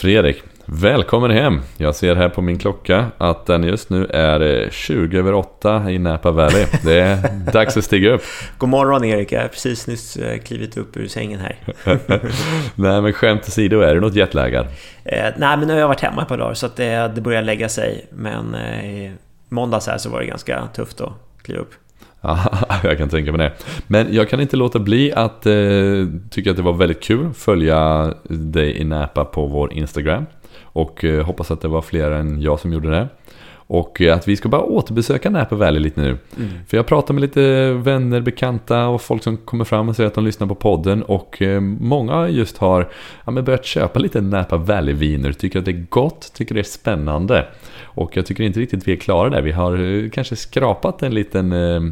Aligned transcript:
Fredrik, 0.00 0.42
välkommen 0.64 1.30
hem! 1.30 1.60
Jag 1.76 1.94
ser 1.94 2.14
här 2.16 2.28
på 2.28 2.42
min 2.42 2.58
klocka 2.58 3.06
att 3.18 3.46
den 3.46 3.62
just 3.62 3.90
nu 3.90 4.06
är 4.06 4.68
20 4.70 5.18
över 5.18 5.34
8 5.34 5.90
i 5.90 5.98
Napa 5.98 6.30
Valley. 6.30 6.66
Det 6.84 7.00
är 7.00 7.28
dags 7.52 7.76
att 7.76 7.84
stiga 7.84 8.10
upp. 8.10 8.22
God 8.58 8.68
morgon 8.68 9.04
Erik, 9.04 9.32
jag 9.32 9.40
har 9.40 9.48
precis 9.48 9.86
nyss 9.86 10.16
eh, 10.16 10.38
klivit 10.38 10.76
upp 10.76 10.96
ur 10.96 11.06
sängen 11.06 11.40
här. 11.40 11.56
nej 12.74 13.02
men 13.02 13.12
skämt 13.12 13.48
åsido, 13.48 13.80
är 13.80 13.94
det 13.94 14.00
något 14.00 14.14
jetlaggad? 14.14 14.66
Eh, 15.04 15.32
nej 15.36 15.56
men 15.56 15.60
nu 15.60 15.72
har 15.72 15.80
jag 15.80 15.88
varit 15.88 16.00
hemma 16.00 16.22
ett 16.22 16.28
par 16.28 16.38
dagar 16.38 16.54
så 16.54 16.66
att 16.66 16.76
det, 16.76 17.12
det 17.14 17.20
börjar 17.20 17.42
lägga 17.42 17.68
sig. 17.68 18.06
Men 18.10 18.54
eh, 18.54 19.12
måndags 19.48 19.86
här 19.86 19.98
så 19.98 20.10
var 20.10 20.20
det 20.20 20.26
ganska 20.26 20.68
tufft 20.74 21.00
att 21.00 21.12
kliva 21.42 21.60
upp. 21.60 21.74
Ja, 22.20 22.38
jag 22.84 22.98
kan 22.98 23.08
tänka 23.08 23.32
mig 23.32 23.38
det. 23.38 23.52
Men 23.86 24.14
jag 24.14 24.28
kan 24.28 24.40
inte 24.40 24.56
låta 24.56 24.78
bli 24.78 25.12
att 25.12 25.46
eh, 25.46 25.52
tycka 26.30 26.50
att 26.50 26.56
det 26.56 26.62
var 26.62 26.72
väldigt 26.72 27.02
kul 27.02 27.26
att 27.26 27.36
följa 27.36 28.14
dig 28.28 28.76
i 28.76 28.84
Napa 28.84 29.24
på 29.24 29.46
vår 29.46 29.72
Instagram. 29.72 30.26
Och 30.62 31.04
eh, 31.04 31.24
hoppas 31.24 31.50
att 31.50 31.60
det 31.60 31.68
var 31.68 31.82
fler 31.82 32.10
än 32.10 32.42
jag 32.42 32.60
som 32.60 32.72
gjorde 32.72 32.90
det. 32.90 33.08
Och 33.72 34.00
att 34.00 34.28
vi 34.28 34.36
ska 34.36 34.48
bara 34.48 34.62
återbesöka 34.62 35.30
Napa 35.30 35.56
Valley 35.56 35.80
lite 35.80 36.00
nu. 36.00 36.08
Mm. 36.08 36.50
För 36.66 36.76
jag 36.76 36.86
pratar 36.86 37.14
med 37.14 37.20
lite 37.20 37.72
vänner, 37.72 38.20
bekanta 38.20 38.86
och 38.86 39.02
folk 39.02 39.22
som 39.22 39.36
kommer 39.36 39.64
fram 39.64 39.88
och 39.88 39.96
säger 39.96 40.06
att 40.06 40.14
de 40.14 40.24
lyssnar 40.24 40.46
på 40.46 40.54
podden. 40.54 41.02
Och 41.02 41.42
eh, 41.42 41.60
många 41.60 42.28
just 42.28 42.58
har 42.58 42.88
ja, 43.24 43.32
börjat 43.32 43.64
köpa 43.64 43.98
lite 43.98 44.20
Napa 44.20 44.56
Valley-viner. 44.56 45.32
Tycker 45.32 45.58
att 45.58 45.64
det 45.64 45.70
är 45.70 45.86
gott, 45.88 46.32
tycker 46.34 46.54
det 46.54 46.60
är 46.60 46.62
spännande. 46.62 47.46
Och 47.82 48.16
jag 48.16 48.26
tycker 48.26 48.44
inte 48.44 48.60
riktigt 48.60 48.88
vi 48.88 48.92
är 48.92 48.96
klara 48.96 49.30
där. 49.30 49.42
Vi 49.42 49.52
har 49.52 50.02
eh, 50.02 50.10
kanske 50.10 50.36
skrapat 50.36 51.02
en 51.02 51.14
liten, 51.14 51.52
eh, 51.52 51.82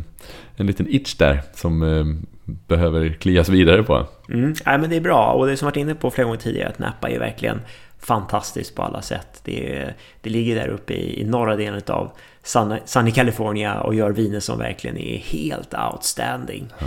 en 0.56 0.66
liten 0.66 0.86
itch 0.88 1.16
där 1.16 1.42
som 1.54 1.82
eh, 1.82 2.04
behöver 2.66 3.08
klias 3.08 3.48
vidare 3.48 3.82
på. 3.82 4.06
Mm. 4.28 4.54
Ja, 4.64 4.78
men 4.78 4.90
det 4.90 4.96
är 4.96 5.00
bra 5.00 5.32
och 5.32 5.46
det 5.46 5.56
som 5.56 5.66
varit 5.66 5.76
inne 5.76 5.94
på 5.94 6.10
flera 6.10 6.24
gånger 6.24 6.40
tidigare 6.40 6.68
att 6.68 6.78
Napa 6.78 7.10
är 7.10 7.18
verkligen 7.18 7.60
fantastiskt 8.00 8.74
på 8.74 8.82
alla 8.82 9.02
sätt. 9.02 9.40
Det, 9.44 9.94
det 10.20 10.30
ligger 10.30 10.54
där 10.54 10.68
uppe 10.68 10.94
i, 10.94 11.20
i 11.20 11.24
norra 11.24 11.56
delen 11.56 11.82
av 11.86 12.10
Sunny 12.84 13.10
California 13.10 13.80
och 13.80 13.94
gör 13.94 14.10
viner 14.10 14.40
som 14.40 14.58
verkligen 14.58 14.96
är 14.96 15.18
helt 15.18 15.74
outstanding. 15.74 16.72
Ja. 16.78 16.86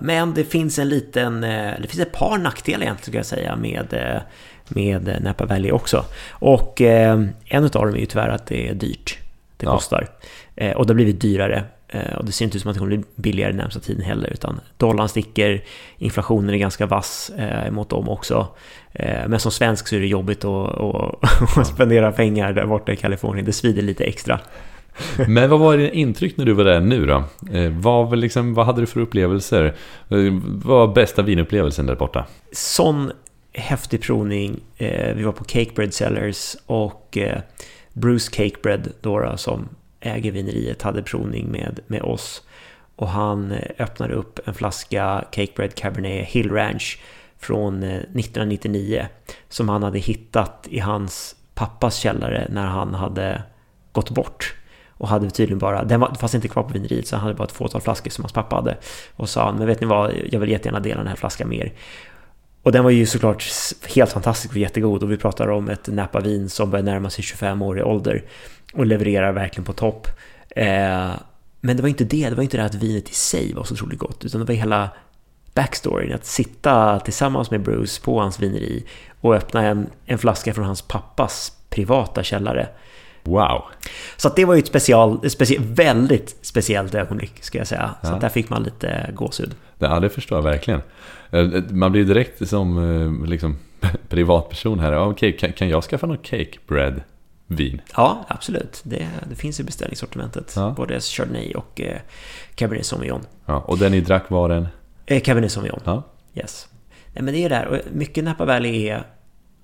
Men 0.00 0.34
det 0.34 0.44
finns 0.44 0.78
en 0.78 0.88
liten, 0.88 1.40
det 1.40 1.86
finns 1.88 2.00
ett 2.00 2.12
par 2.12 2.38
nackdelar 2.38 2.82
egentligen 2.82 3.02
skulle 3.02 3.18
jag 3.18 3.26
säga 3.26 3.56
med 3.56 4.20
med 4.70 5.22
Napa 5.22 5.46
Valley 5.46 5.70
också. 5.70 6.04
Och 6.30 6.80
eh, 6.80 7.20
en 7.44 7.64
av 7.64 7.70
dem 7.70 7.94
är 7.94 7.98
ju 7.98 8.06
tyvärr 8.06 8.28
att 8.28 8.46
det 8.46 8.68
är 8.68 8.74
dyrt. 8.74 9.18
Det 9.56 9.66
ja. 9.66 9.72
kostar. 9.72 10.08
Eh, 10.56 10.76
och 10.76 10.86
det 10.86 10.90
har 10.90 10.94
blivit 10.94 11.20
dyrare. 11.20 11.64
Eh, 11.92 12.14
och 12.14 12.24
det 12.24 12.32
ser 12.32 12.44
inte 12.44 12.56
ut 12.56 12.62
som 12.62 12.70
att 12.70 12.74
det 12.74 12.78
kommer 12.78 12.96
bli 12.96 13.04
billigare 13.16 13.52
närmsta 13.52 13.80
tiden 13.80 14.02
heller. 14.02 14.28
Utan 14.32 14.60
dollarn 14.76 15.08
sticker, 15.08 15.64
inflationen 15.98 16.54
är 16.54 16.58
ganska 16.58 16.86
vass 16.86 17.30
eh, 17.30 17.70
mot 17.70 17.90
dem 17.90 18.08
också. 18.08 18.48
Eh, 18.92 19.28
men 19.28 19.40
som 19.40 19.52
svensk 19.52 19.88
så 19.88 19.96
är 19.96 20.00
det 20.00 20.06
jobbigt 20.06 20.44
att, 20.44 20.80
att, 20.80 21.56
att 21.58 21.66
spendera 21.66 22.12
pengar 22.12 22.52
där 22.52 22.66
borta 22.66 22.92
i 22.92 22.96
Kalifornien. 22.96 23.46
Det 23.46 23.52
svider 23.52 23.82
lite 23.82 24.04
extra. 24.04 24.40
Men 25.28 25.50
vad 25.50 25.60
var 25.60 25.76
dina 25.76 25.90
intryck 25.90 26.36
när 26.36 26.44
du 26.44 26.52
var 26.52 26.64
där 26.64 26.80
nu 26.80 27.06
då? 27.06 27.24
Eh, 27.52 27.70
vad, 27.70 28.18
liksom, 28.18 28.54
vad 28.54 28.66
hade 28.66 28.80
du 28.80 28.86
för 28.86 29.00
upplevelser? 29.00 29.64
Eh, 30.08 30.16
vad 30.44 30.78
var 30.78 30.94
bästa 30.94 31.22
vinupplevelsen 31.22 31.86
där 31.86 31.94
borta? 31.94 32.26
Sån 32.52 33.12
häftig 33.52 34.02
provning. 34.02 34.60
Eh, 34.76 35.14
vi 35.14 35.22
var 35.22 35.32
på 35.32 35.44
Cakebread 35.44 35.94
Cellars 35.94 36.56
och 36.66 37.18
eh, 37.18 37.40
Bruce 37.92 38.30
Cakebread 38.30 38.88
då, 39.00 39.18
då, 39.18 39.36
som 39.36 39.68
äger 40.00 40.32
vineriet 40.32 40.82
hade 40.82 41.02
provning 41.02 41.50
med, 41.50 41.80
med 41.86 42.02
oss. 42.02 42.42
Och 42.96 43.08
han 43.08 43.52
eh, 43.52 43.70
öppnade 43.78 44.14
upp 44.14 44.48
en 44.48 44.54
flaska 44.54 45.24
Cakebread 45.30 45.74
Cabernet 45.74 46.28
Hill 46.28 46.50
Ranch 46.50 47.00
från 47.38 47.82
eh, 47.82 47.88
1999 47.88 49.06
som 49.48 49.68
han 49.68 49.82
hade 49.82 49.98
hittat 49.98 50.66
i 50.70 50.78
hans 50.78 51.36
pappas 51.54 51.96
källare 51.96 52.46
när 52.50 52.66
han 52.66 52.94
hade 52.94 53.42
gått 53.92 54.10
bort 54.10 54.54
och 54.88 55.08
hade 55.08 55.30
tydligen 55.30 55.58
bara, 55.58 55.84
den 55.84 56.00
var, 56.00 56.14
fanns 56.14 56.34
inte 56.34 56.48
kvar 56.48 56.62
på 56.62 56.72
vineriet 56.72 57.06
så 57.06 57.16
han 57.16 57.22
hade 57.22 57.34
bara 57.34 57.44
ett 57.44 57.52
fåtal 57.52 57.80
flaskor 57.80 58.10
som 58.10 58.24
hans 58.24 58.32
pappa 58.32 58.56
hade. 58.56 58.76
Och 59.16 59.28
sa 59.28 59.52
men 59.52 59.66
vet 59.66 59.80
ni 59.80 59.86
vad, 59.86 60.12
jag 60.30 60.40
vill 60.40 60.50
jättegärna 60.50 60.80
dela 60.80 60.98
den 60.98 61.06
här 61.06 61.16
flaskan 61.16 61.48
med 61.48 61.58
er. 61.58 61.72
Och 62.62 62.72
den 62.72 62.84
var 62.84 62.90
ju 62.90 63.06
såklart 63.06 63.44
helt 63.94 64.12
fantastisk 64.12 64.54
och 64.54 64.60
jättegod 64.60 65.02
och 65.02 65.12
vi 65.12 65.16
pratar 65.16 65.48
om 65.48 65.68
ett 65.68 65.88
Napa-vin 65.88 66.48
som 66.48 66.70
börjar 66.70 66.84
närma 66.84 67.10
sig 67.10 67.24
25 67.24 67.62
år 67.62 67.78
i 67.78 67.82
ålder 67.82 68.24
och 68.72 68.86
levererar 68.86 69.32
verkligen 69.32 69.64
på 69.64 69.72
topp. 69.72 70.06
Eh, 70.56 71.10
men 71.60 71.76
det 71.76 71.82
var 71.82 71.88
inte 71.88 72.04
det, 72.04 72.28
det 72.28 72.34
var 72.34 72.42
inte 72.42 72.56
det 72.56 72.64
att 72.64 72.74
vinet 72.74 73.10
i 73.10 73.14
sig 73.14 73.54
var 73.54 73.64
så 73.64 73.74
otroligt 73.74 73.98
gott 73.98 74.24
utan 74.24 74.40
det 74.40 74.46
var 74.46 74.54
hela 74.54 74.90
backstoryn, 75.54 76.12
att 76.12 76.24
sitta 76.24 77.00
tillsammans 77.00 77.50
med 77.50 77.60
Bruce 77.60 78.02
på 78.02 78.20
hans 78.20 78.40
vineri 78.40 78.84
och 79.20 79.34
öppna 79.34 79.66
en, 79.66 79.86
en 80.06 80.18
flaska 80.18 80.54
från 80.54 80.64
hans 80.64 80.82
pappas 80.82 81.52
privata 81.70 82.22
källare. 82.22 82.68
Wow! 83.22 83.62
Så 84.16 84.28
det 84.28 84.44
var 84.44 84.54
ju 84.54 84.58
ett 84.58 84.66
special, 84.66 85.30
specie, 85.30 85.60
väldigt 85.60 86.36
speciellt 86.42 86.94
ögonblick, 86.94 87.44
ska 87.44 87.58
jag 87.58 87.66
säga. 87.66 87.94
Så 88.02 88.12
ja. 88.12 88.18
där 88.18 88.28
fick 88.28 88.50
man 88.50 88.62
lite 88.62 89.10
gåshud. 89.14 89.54
Ja, 89.78 90.00
det 90.00 90.08
förstår 90.08 90.38
jag 90.38 90.42
verkligen. 90.42 90.82
Eh, 91.30 91.62
man 91.70 91.92
blir 91.92 92.04
direkt 92.04 92.48
som 92.48 92.78
eh, 92.78 93.28
liksom, 93.28 93.56
privatperson 94.08 94.80
här. 94.80 94.98
Okej, 94.98 95.36
kan, 95.36 95.52
kan 95.52 95.68
jag 95.68 95.84
skaffa 95.84 96.06
något 96.06 96.26
cake 96.26 96.58
bread? 96.66 97.02
Vin. 97.52 97.80
Ja, 97.96 98.24
absolut. 98.28 98.80
Det, 98.84 99.08
det 99.28 99.34
finns 99.34 99.60
i 99.60 99.64
beställningssortimentet. 99.64 100.52
Ja. 100.56 100.74
Både 100.76 101.00
Chardonnay 101.00 101.54
och 101.54 101.80
eh, 101.80 102.00
Cabernet 102.54 102.86
Sauvignon. 102.86 103.26
Ja, 103.46 103.58
och 103.58 103.78
den 103.78 103.92
ni 103.92 104.00
drack 104.00 104.30
var 104.30 104.48
den? 104.48 104.68
Eh, 105.06 105.20
Cabernet 105.22 105.52
Sauvignon. 105.52 105.80
Ja. 105.84 106.02
Yes. 106.34 106.68
Nej, 107.14 107.22
men 107.24 107.34
det 107.34 107.44
är 107.44 107.48
där. 107.48 107.66
Och 107.66 107.78
mycket 107.92 108.24
Napa 108.24 108.44
Valley 108.44 108.88
är 108.88 109.06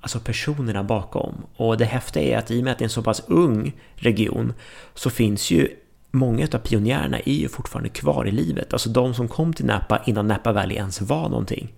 alltså 0.01 0.21
personerna 0.21 0.85
bakom. 0.85 1.35
Och 1.57 1.77
det 1.77 1.85
häftiga 1.85 2.23
är 2.23 2.39
att 2.39 2.51
i 2.51 2.61
och 2.61 2.65
med 2.65 2.73
att 2.73 2.79
det 2.79 2.83
är 2.83 2.87
en 2.87 2.91
så 2.91 3.03
pass 3.03 3.23
ung 3.27 3.73
region 3.95 4.53
så 4.95 5.11
finns 5.11 5.51
ju 5.51 5.69
många 6.11 6.49
av 6.53 6.59
pionjärerna 6.59 7.19
är 7.19 7.33
ju 7.33 7.49
fortfarande 7.49 7.89
kvar 7.89 8.27
i 8.29 8.31
livet. 8.31 8.73
Alltså 8.73 8.89
de 8.89 9.15
som 9.15 9.29
kom 9.29 9.53
till 9.53 9.67
Napa 9.67 10.03
innan 10.07 10.29
Napa 10.29 10.53
Valley 10.53 10.77
ens 10.77 11.01
var 11.01 11.29
någonting. 11.29 11.73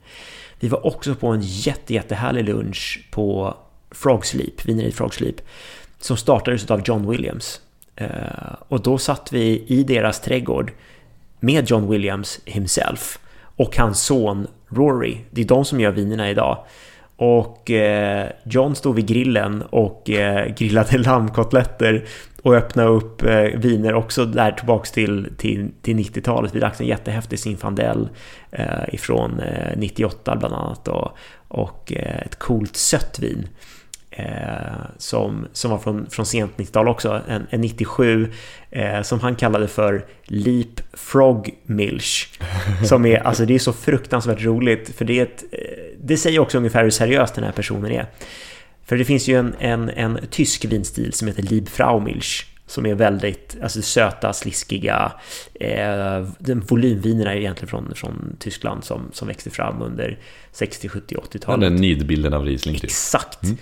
Vi 0.61 0.69
var 0.69 0.87
också 0.87 1.15
på 1.15 1.29
en 1.29 1.41
jätte, 1.43 1.95
jättehärlig 1.95 2.45
lunch 2.45 3.09
på 3.11 3.57
Frog 3.91 4.27
Sleep, 4.27 4.65
vineriet 4.65 4.95
Frog 4.95 5.15
Sleep, 5.15 5.37
som 5.99 6.17
startades 6.17 6.71
av 6.71 6.83
John 6.85 7.11
Williams. 7.11 7.61
Eh, 7.97 8.09
och 8.69 8.83
då 8.83 8.99
satt 8.99 9.33
vi 9.33 9.65
i 9.67 9.83
deras 9.83 10.21
trädgård 10.21 10.73
med 11.41 11.71
John 11.71 11.91
Williams 11.91 12.41
himself 12.45 13.19
och 13.41 13.77
hans 13.77 14.03
son 14.03 14.47
Rory. 14.69 15.17
Det 15.31 15.41
är 15.41 15.45
de 15.45 15.65
som 15.65 15.81
gör 15.81 15.91
vinerna 15.91 16.31
idag. 16.31 16.65
Och 17.17 17.71
eh, 17.71 18.29
John 18.45 18.75
stod 18.75 18.95
vid 18.95 19.07
grillen 19.07 19.63
och 19.63 20.11
eh, 20.11 20.55
grillade 20.55 20.99
lammkotletter 21.05 22.05
och 22.43 22.55
öppnade 22.55 22.89
upp 22.89 23.23
eh, 23.23 23.41
viner 23.41 23.95
också 23.95 24.25
där 24.25 24.53
tillbaks 24.53 24.93
till, 24.93 25.29
till, 25.37 25.71
till 25.83 25.97
90-talet. 25.97 26.55
Vi 26.55 26.61
drack 26.61 26.81
en 26.81 26.87
jättehäftig 26.87 27.39
Zinfandel 27.39 28.09
eh, 28.51 28.95
ifrån 28.95 29.41
eh, 29.41 29.79
98 29.79 30.37
bland 30.37 30.55
annat 30.55 30.89
och, 30.89 31.17
och 31.49 31.93
ett 31.93 32.39
coolt 32.39 32.77
sött 32.77 33.19
vin. 33.19 33.49
Eh, 34.19 34.87
som, 34.97 35.47
som 35.53 35.71
var 35.71 35.79
från, 35.79 36.07
från 36.11 36.27
sent 36.27 36.53
90-tal 36.57 36.89
också, 36.89 37.23
en, 37.29 37.47
en 37.51 37.61
97 37.61 38.33
eh, 38.71 39.03
som 39.03 39.21
han 39.21 39.37
kallade 39.37 39.69
för 39.69 40.05
Leap 40.25 40.81
Frog 40.93 41.55
Milch. 41.63 42.41
Som 42.85 43.07
är, 43.07 43.19
alltså 43.19 43.45
det 43.47 43.55
är 43.55 43.59
så 43.59 43.73
fruktansvärt 43.73 44.45
roligt 44.45 44.97
för 44.97 45.05
det, 45.05 45.19
är 45.19 45.23
ett, 45.23 45.45
eh, 45.53 45.59
det 46.03 46.17
säger 46.17 46.39
också 46.39 46.59
ungefär 46.59 46.83
hur 46.83 46.91
seriös 46.91 47.33
den 47.33 47.45
här 47.45 47.53
personen 47.53 47.93
är. 47.93 48.07
För 48.85 48.97
det 48.97 49.05
finns 49.05 49.29
ju 49.29 49.39
en, 49.39 49.55
en, 49.59 49.89
en 49.89 50.19
tysk 50.31 50.65
vinstil 50.65 51.13
som 51.13 51.29
heter 51.29 51.43
Liebfraumilch 51.43 52.47
som 52.67 52.87
är 52.87 52.95
väldigt 52.95 53.57
alltså, 53.63 53.83
söta, 53.83 54.33
sliskiga. 54.33 55.13
Eh, 55.55 56.27
den 56.39 56.61
volymvinerna 56.61 57.33
är 57.33 57.37
egentligen 57.37 57.69
från, 57.69 57.95
från 57.95 58.37
Tyskland 58.39 58.85
som, 58.85 59.11
som 59.13 59.29
växte 59.29 59.51
fram 59.51 59.83
under 59.83 60.19
60, 60.53 60.89
70, 60.89 61.15
80-talet. 61.15 61.61
Den 61.61 61.81
nidbilden 61.81 62.35
av 62.35 62.45
Riesling. 62.45 62.75
Typ. 62.75 62.85
Exakt. 62.85 63.43
Mm. 63.43 63.57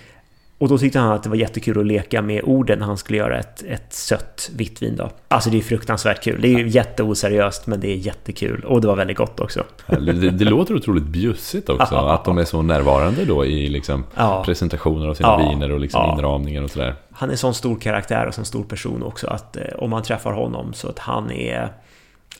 Och 0.59 0.69
då 0.69 0.77
tyckte 0.77 0.99
han 0.99 1.11
att 1.11 1.23
det 1.23 1.29
var 1.29 1.35
jättekul 1.35 1.79
att 1.79 1.85
leka 1.85 2.21
med 2.21 2.43
orden 2.43 2.79
när 2.79 2.85
han 2.85 2.97
skulle 2.97 3.17
göra 3.17 3.39
ett, 3.39 3.63
ett 3.63 3.93
sött 3.93 4.49
vitt 4.55 4.81
vin 4.81 4.95
då. 4.95 5.09
Alltså 5.27 5.49
det 5.49 5.57
är 5.57 5.61
fruktansvärt 5.61 6.23
kul. 6.23 6.41
Det 6.41 6.47
är 6.47 6.59
ja. 6.59 6.65
jätteoseriöst 6.65 7.67
men 7.67 7.79
det 7.79 7.91
är 7.91 7.95
jättekul. 7.95 8.63
Och 8.63 8.81
det 8.81 8.87
var 8.87 8.95
väldigt 8.95 9.17
gott 9.17 9.39
också. 9.39 9.63
Det, 9.87 10.29
det 10.29 10.45
låter 10.45 10.75
otroligt 10.75 11.03
bjussigt 11.03 11.69
också. 11.69 11.95
Ja, 11.95 12.13
att 12.13 12.25
de 12.25 12.37
är 12.37 12.45
så 12.45 12.61
närvarande 12.61 13.25
då 13.25 13.45
i 13.45 13.69
liksom 13.69 14.05
ja. 14.15 14.43
presentationer 14.45 15.07
av 15.07 15.13
sina 15.13 15.37
viner 15.37 15.71
och 15.71 15.79
liksom 15.79 16.17
inramningar 16.17 16.61
och 16.61 16.71
sådär. 16.71 16.95
Han 17.11 17.29
är 17.29 17.33
en 17.33 17.37
sån 17.37 17.53
stor 17.53 17.75
karaktär 17.75 18.25
och 18.25 18.33
sån 18.33 18.45
stor 18.45 18.63
person 18.63 19.03
också 19.03 19.27
att 19.27 19.57
eh, 19.57 19.63
om 19.77 19.89
man 19.89 20.03
träffar 20.03 20.33
honom 20.33 20.73
så 20.73 20.89
att 20.89 20.99
han 20.99 21.31
är 21.31 21.71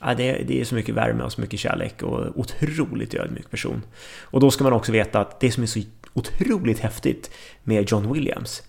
Ja, 0.00 0.14
det, 0.14 0.30
är, 0.30 0.44
det 0.44 0.60
är 0.60 0.64
så 0.64 0.74
mycket 0.74 0.94
värme 0.94 1.24
och 1.24 1.32
så 1.32 1.40
mycket 1.40 1.60
kärlek 1.60 2.02
och 2.02 2.38
otroligt 2.38 3.14
ödmjuk 3.14 3.50
person. 3.50 3.82
Och 4.22 4.40
då 4.40 4.50
ska 4.50 4.64
man 4.64 4.72
också 4.72 4.92
veta 4.92 5.20
att 5.20 5.40
det 5.40 5.50
som 5.50 5.62
är 5.62 5.66
så 5.66 5.78
otroligt 6.18 6.78
häftigt 6.78 7.30
med 7.64 7.90
John 7.90 8.12
Williams, 8.12 8.62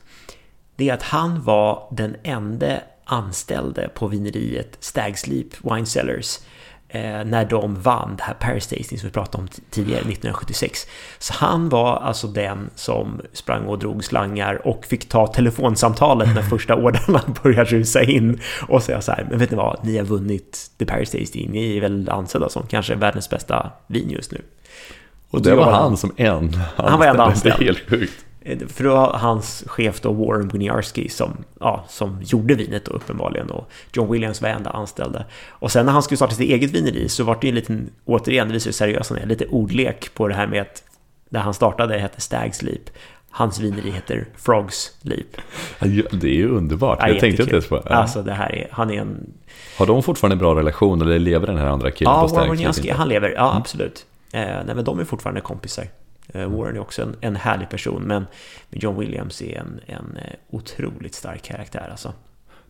det 0.76 0.90
är 0.90 0.94
att 0.94 1.04
han 1.04 1.44
var 1.44 1.88
den 1.92 2.16
enda 2.24 2.80
anställde 3.06 3.90
på 3.90 4.08
vineriet 4.08 4.78
Stagslip 4.80 5.48
Wine 5.64 5.86
Cellars 5.86 6.40
eh, 6.90 7.26
när 7.26 7.46
de 7.46 7.82
vann 7.82 8.16
det 8.16 8.24
här 8.24 8.34
Paris 8.34 8.68
Tasting 8.68 9.00
som 9.00 9.08
vi 9.08 9.14
pratade 9.14 9.44
om 9.44 9.48
tidigare, 9.70 10.00
1976. 10.00 10.88
Så 11.20 11.34
han 11.34 11.70
var 11.70 11.98
alltså 11.98 12.28
den 12.28 12.70
som 12.76 13.22
sprang 13.34 13.66
och 13.66 13.80
drog 13.80 14.04
slangar 14.04 14.68
och 14.68 14.86
fick 14.86 15.10
ta 15.10 15.28
telefonsamtalet 15.28 16.36
när 16.36 16.42
första 16.42 16.76
ordrarna 16.76 17.22
började 17.44 17.70
rusa 17.70 18.04
in 18.04 18.40
och 18.68 18.84
säga 18.84 19.02
så 19.02 19.12
här, 19.12 19.28
men 19.30 19.40
vet 19.40 19.52
ni 19.52 19.58
vad, 19.58 19.80
ni 19.86 19.98
har 19.98 20.06
vunnit 20.06 20.72
The 20.78 20.86
Paris 20.86 21.12
Tasting, 21.12 21.52
ni 21.52 21.78
är 21.78 21.82
väl 21.82 22.10
ansedda 22.10 22.50
som 22.50 22.68
kanske 22.68 22.96
världens 22.96 23.30
bästa 23.30 23.72
vin 23.88 24.10
just 24.10 24.32
nu. 24.32 24.42
Och 25.30 25.42
det, 25.42 25.50
det 25.50 25.56
var 25.56 25.72
han 25.72 25.98
som 25.98 26.14
en 26.16 26.54
Han 26.76 27.00
var 27.00 27.06
en 27.06 27.20
anställd. 27.20 27.56
Det 27.60 27.64
är 27.64 27.66
helt 27.66 27.90
sjukt. 27.90 28.26
Eh, 28.42 28.58
för 28.68 28.84
det 28.84 28.90
var 28.90 29.14
hans 29.14 29.64
chef 29.68 30.02
då, 30.02 30.14
Warren 30.14 30.48
Winiarski, 30.48 31.10
som, 31.10 31.38
ja, 31.60 31.86
som 31.88 32.18
gjorde 32.22 32.56
vinet 32.56 32.86
då 32.86 32.92
uppenbarligen. 32.92 33.50
Och 33.50 33.70
John 33.94 34.12
Williams 34.12 34.42
var 34.42 34.50
enda 34.50 34.70
anställde. 34.70 35.26
Och 35.50 35.72
sen 35.72 35.86
när 35.86 35.94
han 35.94 36.04
skulle 36.04 36.18
starta 36.18 36.36
sitt 36.36 36.50
eget 36.50 36.72
vineri 36.72 37.10
så 37.10 37.24
var 37.24 37.38
det 37.42 37.48
ju 37.48 37.50
en 37.50 37.56
liten, 37.56 37.90
återigen, 38.06 38.48
det 38.48 38.54
visar 38.54 38.68
hur 38.68 38.74
seriös 38.74 39.10
han 39.10 39.18
är, 39.18 39.26
lite 39.26 39.46
ordlek 39.46 40.14
på 40.14 40.28
det 40.28 40.34
här 40.34 40.48
med 40.48 40.62
att 40.62 40.84
där 41.30 41.40
han 41.40 41.54
startade 41.54 41.98
hette 41.98 42.22
Stags 42.22 42.62
Leap. 42.62 42.90
Hans 43.32 43.60
vineri 43.60 43.92
heter 43.92 44.28
Frogs 44.38 44.92
Leap. 45.02 45.28
Det 46.12 46.28
är 46.28 46.34
ju 46.34 46.50
underbart. 46.50 46.98
Ja, 47.02 47.08
jag 47.08 47.20
tänkte 47.20 47.42
inte 47.42 47.56
ens 47.56 47.68
på 47.68 47.82
ja. 47.86 47.96
Alltså 47.96 48.22
det 48.22 48.34
här 48.34 48.56
är, 48.56 48.68
han 48.72 48.92
är 48.92 49.02
en... 49.02 49.34
Har 49.78 49.86
de 49.86 50.04
fortfarande 50.04 50.34
en 50.34 50.40
bra 50.40 50.56
relation 50.56 51.02
eller 51.02 51.20
lever 51.20 51.48
den 51.48 51.58
här 51.58 51.66
andra 51.68 51.92
killen 51.92 52.14
ja, 52.14 52.22
på 52.22 52.28
Stags 52.28 52.40
Warren 52.40 52.52
Winiarski, 52.52 52.90
han 52.90 53.10
lever, 53.10 53.30
ja 53.30 53.50
mm. 53.50 53.58
absolut. 53.58 54.06
Eh, 54.34 54.64
nej 54.66 54.76
men 54.76 54.84
de 54.84 55.00
är 55.00 55.04
fortfarande 55.04 55.42
kompisar. 55.42 55.88
Eh, 56.28 56.48
Warren 56.48 56.76
är 56.76 56.80
också 56.80 57.02
en, 57.02 57.16
en 57.22 57.36
härlig 57.36 57.70
person, 57.70 58.04
men 58.04 58.26
John 58.70 59.00
Williams 59.00 59.42
är 59.42 59.58
en, 59.58 59.80
en 59.86 60.18
eh, 60.18 60.34
otroligt 60.50 61.16
stark 61.16 61.42
karaktär 61.42 61.88
alltså. 61.92 62.14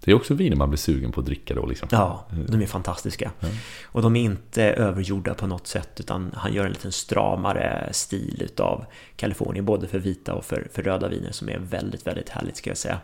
Det 0.03 0.11
är 0.11 0.15
också 0.15 0.33
viner 0.33 0.55
man 0.55 0.69
blir 0.69 0.77
sugen 0.77 1.11
på 1.11 1.19
att 1.19 1.25
dricka 1.25 1.53
då 1.53 1.65
liksom. 1.65 1.87
Ja, 1.91 2.25
de 2.47 2.61
är 2.61 2.65
fantastiska. 2.65 3.31
Mm. 3.39 3.55
Och 3.83 4.01
de 4.01 4.15
är 4.15 4.21
inte 4.21 4.63
övergjorda 4.63 5.33
på 5.33 5.47
något 5.47 5.67
sätt, 5.67 5.89
utan 5.99 6.31
han 6.35 6.53
gör 6.53 6.65
en 6.65 6.71
liten 6.71 6.91
stramare 6.91 7.89
stil 7.91 8.41
utav 8.45 8.85
Kalifornien, 9.15 9.65
både 9.65 9.87
för 9.87 9.99
vita 9.99 10.33
och 10.33 10.45
för, 10.45 10.67
för 10.73 10.83
röda 10.83 11.07
viner, 11.07 11.31
som 11.31 11.49
är 11.49 11.57
väldigt, 11.57 12.07
väldigt 12.07 12.29
härligt 12.29 12.57
ska 12.57 12.69
jag 12.69 12.77
säga. 12.77 12.99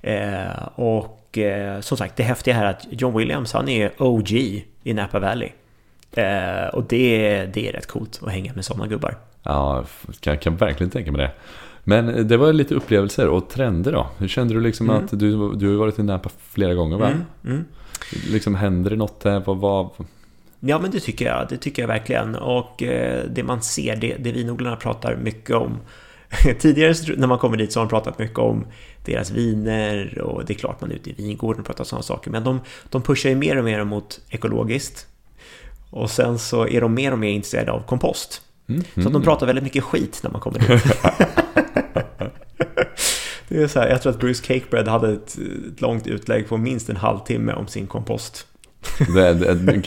Eh, 0.00 0.68
och 0.74 1.38
eh, 1.38 1.80
som 1.80 1.96
sagt, 1.96 2.16
det 2.16 2.22
häftiga 2.22 2.54
här 2.54 2.64
är 2.66 2.70
att 2.70 2.86
John 2.90 3.18
Williams, 3.18 3.52
han 3.52 3.68
är 3.68 4.02
OG 4.02 4.32
i 4.82 4.94
Napa 4.94 5.18
Valley. 5.18 5.50
Eh, 6.12 6.66
och 6.72 6.84
det, 6.88 7.44
det 7.54 7.68
är 7.68 7.72
rätt 7.72 7.86
coolt 7.86 8.20
att 8.22 8.32
hänga 8.32 8.52
med 8.54 8.64
sådana 8.64 8.86
gubbar. 8.86 9.16
Ja, 9.42 9.84
jag 10.22 10.42
kan 10.42 10.56
verkligen 10.56 10.90
tänka 10.90 11.12
mig 11.12 11.20
det. 11.20 11.32
Men 11.84 12.28
det 12.28 12.36
var 12.36 12.52
lite 12.52 12.74
upplevelser 12.74 13.28
och 13.28 13.48
trender 13.48 13.92
då. 13.92 14.06
Hur 14.18 14.28
kände 14.28 14.54
du 14.54 14.60
liksom 14.60 14.90
mm. 14.90 15.04
att 15.04 15.10
du, 15.10 15.54
du 15.54 15.68
har 15.68 15.76
varit 15.76 15.98
i 15.98 16.02
Napa 16.02 16.30
flera 16.48 16.74
gånger 16.74 16.96
va? 16.96 17.06
Mm. 17.06 17.24
Mm. 17.44 17.64
Liksom 18.30 18.54
händer 18.54 18.90
det 18.90 18.96
något 18.96 19.20
där? 19.20 19.40
Vad, 19.40 19.56
vad... 19.56 19.90
Ja 20.60 20.78
men 20.78 20.90
det 20.90 21.00
tycker 21.00 21.24
jag, 21.24 21.46
det 21.48 21.56
tycker 21.56 21.82
jag 21.82 21.88
verkligen. 21.88 22.34
Och 22.34 22.82
eh, 22.82 23.24
det 23.30 23.42
man 23.42 23.62
ser, 23.62 23.96
det, 23.96 24.16
det 24.18 24.32
vinodlarna 24.32 24.76
pratar 24.76 25.16
mycket 25.16 25.56
om 25.56 25.78
Tidigare 26.58 26.94
när 27.16 27.26
man 27.26 27.38
kommer 27.38 27.56
dit 27.56 27.72
så 27.72 27.80
har 27.80 27.84
de 27.84 27.90
pratat 27.90 28.18
mycket 28.18 28.38
om 28.38 28.66
deras 29.04 29.30
viner 29.30 30.18
och 30.20 30.44
det 30.44 30.52
är 30.52 30.58
klart 30.58 30.80
man 30.80 30.90
är 30.90 30.94
ute 30.94 31.10
i 31.10 31.12
vingården 31.12 31.60
och 31.60 31.66
pratar 31.66 31.84
sådana 31.84 32.02
saker. 32.02 32.30
Men 32.30 32.44
de, 32.44 32.60
de 32.88 33.02
pushar 33.02 33.30
ju 33.30 33.36
mer 33.36 33.58
och 33.58 33.64
mer 33.64 33.84
mot 33.84 34.20
ekologiskt. 34.28 35.06
Och 35.90 36.10
sen 36.10 36.38
så 36.38 36.68
är 36.68 36.80
de 36.80 36.94
mer 36.94 37.12
och 37.12 37.18
mer 37.18 37.30
intresserade 37.30 37.72
av 37.72 37.82
kompost. 37.86 38.42
Mm. 38.68 38.84
Så 38.94 39.06
att 39.06 39.12
de 39.12 39.22
pratar 39.22 39.46
väldigt 39.46 39.64
mycket 39.64 39.84
skit 39.84 40.20
när 40.22 40.30
man 40.30 40.40
kommer 40.40 40.58
dit. 40.58 40.68
det 43.48 43.62
är 43.62 43.66
så 43.66 43.80
här, 43.80 43.88
jag 43.88 44.02
tror 44.02 44.12
att 44.12 44.18
Bruce 44.18 44.42
Cakebread 44.46 44.88
hade 44.88 45.12
ett, 45.12 45.38
ett 45.72 45.80
långt 45.80 46.06
utlägg 46.06 46.48
på 46.48 46.56
minst 46.56 46.88
en 46.88 46.96
halvtimme 46.96 47.52
om 47.52 47.66
sin 47.66 47.86
kompost. 47.86 48.46
det, 49.14 49.28
är, 49.28 49.34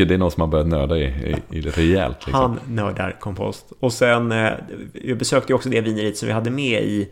det 0.06 0.14
är 0.14 0.18
någon 0.18 0.32
som 0.32 0.42
har 0.42 0.48
börjat 0.48 0.68
nörda 0.68 0.98
i, 0.98 1.04
i, 1.04 1.58
i 1.58 1.62
det 1.62 1.78
rejält. 1.78 2.18
Liksom. 2.26 2.34
Han 2.34 2.60
nördar 2.76 3.18
kompost. 3.20 3.66
Och 3.80 3.94
sen, 3.94 4.32
eh, 4.32 4.52
jag 4.94 5.18
besökte 5.18 5.54
också 5.54 5.70
det 5.70 5.82
vineriet 5.82 6.18
som 6.18 6.28
vi 6.28 6.34
hade 6.34 6.50
med 6.50 6.84
i, 6.84 7.10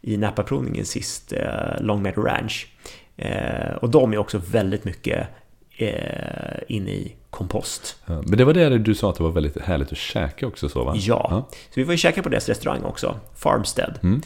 i 0.00 0.16
Napa-provningen 0.16 0.84
sist, 0.84 1.32
eh, 1.32 1.80
Long 1.80 2.02
Meadow 2.02 2.24
Ranch. 2.24 2.66
Eh, 3.16 3.74
och 3.80 3.90
de 3.90 4.12
är 4.12 4.18
också 4.18 4.40
väldigt 4.50 4.84
mycket 4.84 5.28
eh, 5.76 6.58
in 6.68 6.88
i 6.88 7.16
kompost. 7.30 7.96
Ja, 8.06 8.22
men 8.26 8.38
det 8.38 8.44
var 8.44 8.54
det 8.54 8.78
du 8.78 8.94
sa 8.94 9.10
att 9.10 9.16
det 9.16 9.22
var 9.22 9.30
väldigt 9.30 9.60
härligt 9.62 9.92
att 9.92 9.98
käka 9.98 10.46
också 10.46 10.68
så 10.68 10.84
va? 10.84 10.92
Ja, 10.96 11.26
ja. 11.30 11.48
så 11.50 11.72
vi 11.74 11.82
var 11.82 11.92
ju 11.92 11.98
käka 11.98 12.22
på 12.22 12.28
deras 12.28 12.48
restaurang 12.48 12.82
också, 12.82 13.20
Farmstead. 13.34 13.98
Mm. 14.02 14.22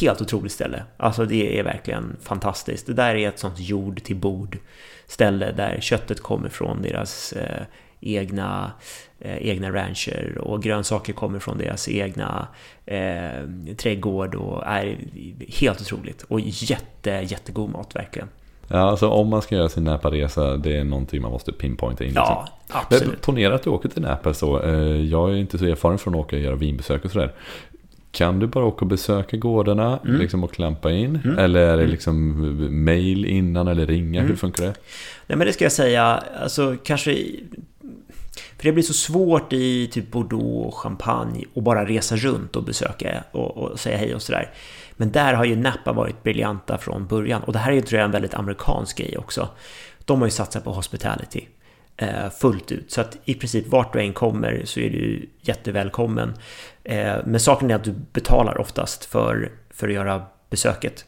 Helt 0.00 0.20
otroligt 0.20 0.52
ställe. 0.52 0.84
Alltså 0.96 1.24
det 1.24 1.58
är 1.58 1.62
verkligen 1.62 2.16
fantastiskt. 2.22 2.86
Det 2.86 2.92
där 2.92 3.14
är 3.14 3.28
ett 3.28 3.38
sånt 3.38 3.60
jord 3.60 4.02
till 4.02 4.16
bord 4.16 4.58
ställe 5.06 5.52
där 5.52 5.80
köttet 5.80 6.20
kommer 6.20 6.48
från 6.48 6.82
deras 6.82 7.32
eh, 7.32 7.62
egna, 8.00 8.72
eh, 9.20 9.36
egna 9.36 9.72
rancher 9.72 10.38
och 10.38 10.62
grönsaker 10.62 11.12
kommer 11.12 11.38
från 11.38 11.58
deras 11.58 11.88
egna 11.88 12.48
eh, 12.86 13.74
trädgård 13.76 14.34
och 14.34 14.66
är 14.66 14.98
helt 15.48 15.80
otroligt 15.80 16.22
och 16.22 16.40
jätte, 16.40 17.10
jättegod 17.10 17.70
mat 17.70 17.96
verkligen. 17.96 18.28
Ja, 18.72 18.78
alltså 18.78 19.08
om 19.08 19.28
man 19.28 19.42
ska 19.42 19.54
göra 19.54 19.68
sin 19.68 19.84
Napa-resa, 19.84 20.56
det 20.56 20.76
är 20.76 20.84
någonting 20.84 21.22
man 21.22 21.30
måste 21.30 21.52
pinpointa 21.52 22.04
in. 22.04 22.12
Ja, 22.14 22.48
liksom. 22.60 22.80
absolut. 22.80 23.22
Ponera 23.22 23.54
att 23.54 23.62
du 23.62 23.70
åker 23.70 23.88
till 23.88 24.02
Napa 24.02 24.34
så. 24.34 24.62
Eh, 24.62 25.00
jag 25.00 25.30
är 25.30 25.36
inte 25.36 25.58
så 25.58 25.64
erfaren 25.64 25.98
från 25.98 26.14
att 26.14 26.20
åka 26.20 26.36
och 26.36 26.42
göra 26.42 26.54
vinbesök 26.54 27.04
och 27.04 27.10
sådär. 27.10 27.32
Kan 28.12 28.38
du 28.38 28.46
bara 28.46 28.64
åka 28.64 28.80
och 28.80 28.86
besöka 28.86 29.36
gårdarna 29.36 29.98
mm. 30.04 30.20
liksom, 30.20 30.44
och 30.44 30.52
klampa 30.52 30.90
in? 30.90 31.20
Mm. 31.24 31.38
Eller 31.38 31.60
är 31.60 31.76
det 31.76 31.82
mm. 31.82 31.90
liksom 31.90 32.84
mail 32.84 33.24
innan 33.24 33.68
eller 33.68 33.86
ringa? 33.86 34.20
Mm. 34.20 34.30
Hur 34.30 34.36
funkar 34.36 34.64
det? 34.64 34.74
Nej 35.26 35.38
men 35.38 35.46
det 35.46 35.52
ska 35.52 35.64
jag 35.64 35.72
säga, 35.72 36.22
alltså 36.42 36.76
kanske... 36.84 37.26
För 38.56 38.64
det 38.64 38.72
blir 38.72 38.84
så 38.84 38.94
svårt 38.94 39.52
i 39.52 39.86
typ 39.86 40.10
Bordeaux 40.10 40.66
och 40.66 40.74
Champagne 40.74 41.44
att 41.54 41.62
bara 41.62 41.84
resa 41.84 42.16
runt 42.16 42.56
och 42.56 42.62
besöka 42.62 43.24
och, 43.32 43.56
och 43.56 43.80
säga 43.80 43.96
hej 43.96 44.14
och 44.14 44.22
sådär. 44.22 44.50
Men 45.00 45.12
där 45.12 45.34
har 45.34 45.44
ju 45.44 45.56
Napa 45.56 45.92
varit 45.92 46.22
briljanta 46.22 46.78
från 46.78 47.06
början 47.06 47.42
och 47.42 47.52
det 47.52 47.58
här 47.58 47.70
är 47.70 47.74
ju 47.74 47.82
tror 47.82 47.98
jag 47.98 48.04
en 48.04 48.10
väldigt 48.10 48.34
amerikansk 48.34 48.98
grej 48.98 49.18
också. 49.18 49.48
De 50.04 50.20
har 50.20 50.26
ju 50.26 50.30
satsat 50.30 50.64
på 50.64 50.72
hospitality 50.72 51.46
eh, 51.96 52.30
fullt 52.30 52.72
ut 52.72 52.92
så 52.92 53.00
att 53.00 53.16
i 53.24 53.34
princip 53.34 53.66
vart 53.66 53.92
du 53.92 54.00
än 54.00 54.12
kommer 54.12 54.62
så 54.64 54.80
är 54.80 54.90
du 54.90 55.30
jättevälkommen. 55.40 56.34
Eh, 56.84 57.16
men 57.24 57.40
saken 57.40 57.70
är 57.70 57.74
att 57.74 57.84
du 57.84 57.94
betalar 58.12 58.60
oftast 58.60 59.04
för, 59.04 59.52
för 59.70 59.88
att 59.88 59.94
göra 59.94 60.22
besöket. 60.50 61.04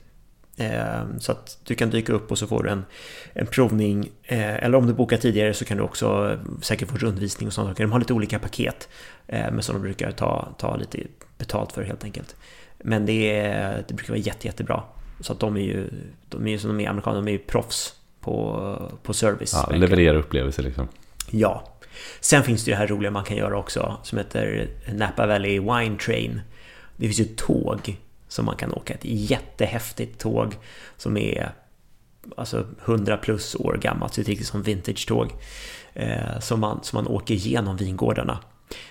Eh, 0.57 1.19
så 1.19 1.33
att 1.33 1.59
du 1.65 1.75
kan 1.75 1.91
dyka 1.91 2.13
upp 2.13 2.31
och 2.31 2.39
så 2.39 2.47
får 2.47 2.63
du 2.63 2.71
en, 2.71 2.85
en 3.33 3.47
provning. 3.47 4.09
Eller 4.23 4.79
om 4.79 4.87
du 4.87 4.95
bokar 4.95 5.17
tidigare 5.17 5.55
så 5.55 5.65
kan 5.65 5.77
du 5.77 5.83
också 5.83 6.39
säkert 6.63 6.89
få 6.89 6.97
rundvisning 6.97 7.47
och 7.47 7.53
sånt. 7.53 7.69
saker. 7.69 7.85
De 7.85 7.93
har 7.93 7.99
lite 7.99 8.13
olika 8.13 8.39
paket. 8.39 8.89
Men 9.27 9.63
som 9.63 9.75
de 9.75 9.83
brukar 9.83 10.11
ta, 10.11 10.55
ta 10.59 10.77
lite 10.77 10.99
betalt 11.43 11.73
för 11.73 11.83
helt 11.83 12.05
enkelt. 12.05 12.37
Men 12.79 13.07
det, 13.07 13.41
är, 13.41 13.85
det 13.89 13.95
brukar 13.95 14.13
vara 14.13 14.21
jätte, 14.21 14.47
jättebra. 14.47 14.83
Så 15.21 15.33
att 15.33 15.41
de 15.41 15.57
är 15.57 15.61
ju, 15.61 15.91
de 16.29 16.47
är 16.47 16.51
ju 16.51 16.59
som 16.59 16.77
de 16.77 16.85
är 16.85 16.89
amerikaner, 16.89 17.17
de 17.17 17.29
är 17.29 17.33
ju 17.33 17.39
proffs 17.39 17.95
på, 18.21 18.91
på 19.03 19.15
service. 19.15 19.53
Ja, 19.53 19.77
leverera 19.77 20.19
upplevelser 20.19 20.63
liksom. 20.63 20.89
Ja. 21.31 21.69
Sen 22.21 22.43
finns 22.43 22.65
det 22.65 22.71
ju 22.71 22.75
det 22.75 22.79
här 22.79 22.87
roliga 22.87 23.11
man 23.11 23.25
kan 23.25 23.37
göra 23.37 23.59
också 23.59 23.97
som 24.03 24.19
heter 24.19 24.69
Napa 24.93 25.27
Valley 25.27 25.61
Wine 25.61 25.99
Train. 25.99 26.41
Det 26.97 27.07
finns 27.07 27.21
ju 27.21 27.25
tåg 27.25 27.97
som 28.29 28.45
man 28.45 28.57
kan 28.57 28.73
åka. 28.73 28.95
Ett 28.95 29.05
jättehäftigt 29.05 30.21
tåg 30.21 30.55
som 30.97 31.17
är 31.17 31.53
alltså 32.37 32.67
100 32.85 33.17
plus 33.17 33.55
år 33.55 33.79
gammalt, 33.83 34.15
så 34.15 34.21
det 34.21 34.27
är 34.27 34.31
riktigt 34.31 34.49
som 34.49 34.63
vintage-tåg. 34.63 35.33
Eh, 35.95 36.39
som, 36.41 36.61
man, 36.61 36.81
som 36.83 36.97
man 36.97 37.07
åker 37.07 37.35
igenom 37.35 37.77
vingårdarna. 37.77 38.39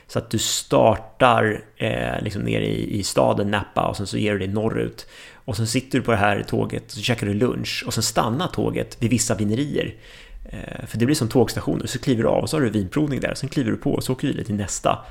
Så 0.08 0.20
att 0.20 0.30
du 0.30 0.38
startar 0.38 1.64
eh, 1.78 2.22
liksom 2.22 2.42
nere 2.42 2.66
i, 2.66 3.00
i 3.00 3.04
staden 3.04 3.52
Napa 3.52 3.88
och 3.88 3.98
sen 3.98 4.08
så 4.08 4.18
ger 4.18 4.32
du 4.32 4.40
dig 4.40 4.48
norrut. 4.48 5.08
Och 5.46 5.58
sen 5.58 5.68
sitter 5.68 6.00
du 6.00 6.06
på 6.06 6.12
det 6.12 6.18
här 6.18 6.44
tåget 6.44 6.86
och 6.86 6.92
så 6.92 7.02
käkar 7.02 7.28
du 7.28 7.34
lunch 7.34 7.84
och 7.88 7.94
sen 7.94 8.04
stannar 8.04 8.48
tåget 8.48 8.98
vid 9.04 9.10
vissa 9.10 9.36
vinerier. 9.36 9.96
Eh, 10.50 10.86
för 10.86 10.98
det 10.98 11.06
blir 11.06 11.16
som 11.16 11.30
tågstationer, 11.30 11.88
så 11.88 12.00
kliver 12.00 12.24
du 12.24 12.30
av 12.30 12.42
och 12.42 12.50
så 12.50 12.58
har 12.58 12.62
du 12.62 12.70
vinprovning 12.70 13.20
där, 13.20 13.32
och 13.32 13.38
sen 13.38 13.50
kliver 13.50 13.72
du 13.72 13.78
på 13.78 13.92
och 13.92 14.04
så 14.04 14.14
åker 14.14 14.28
du 14.28 14.34
vidare 14.34 14.46
till 14.46 14.56
nästa. 14.56 15.06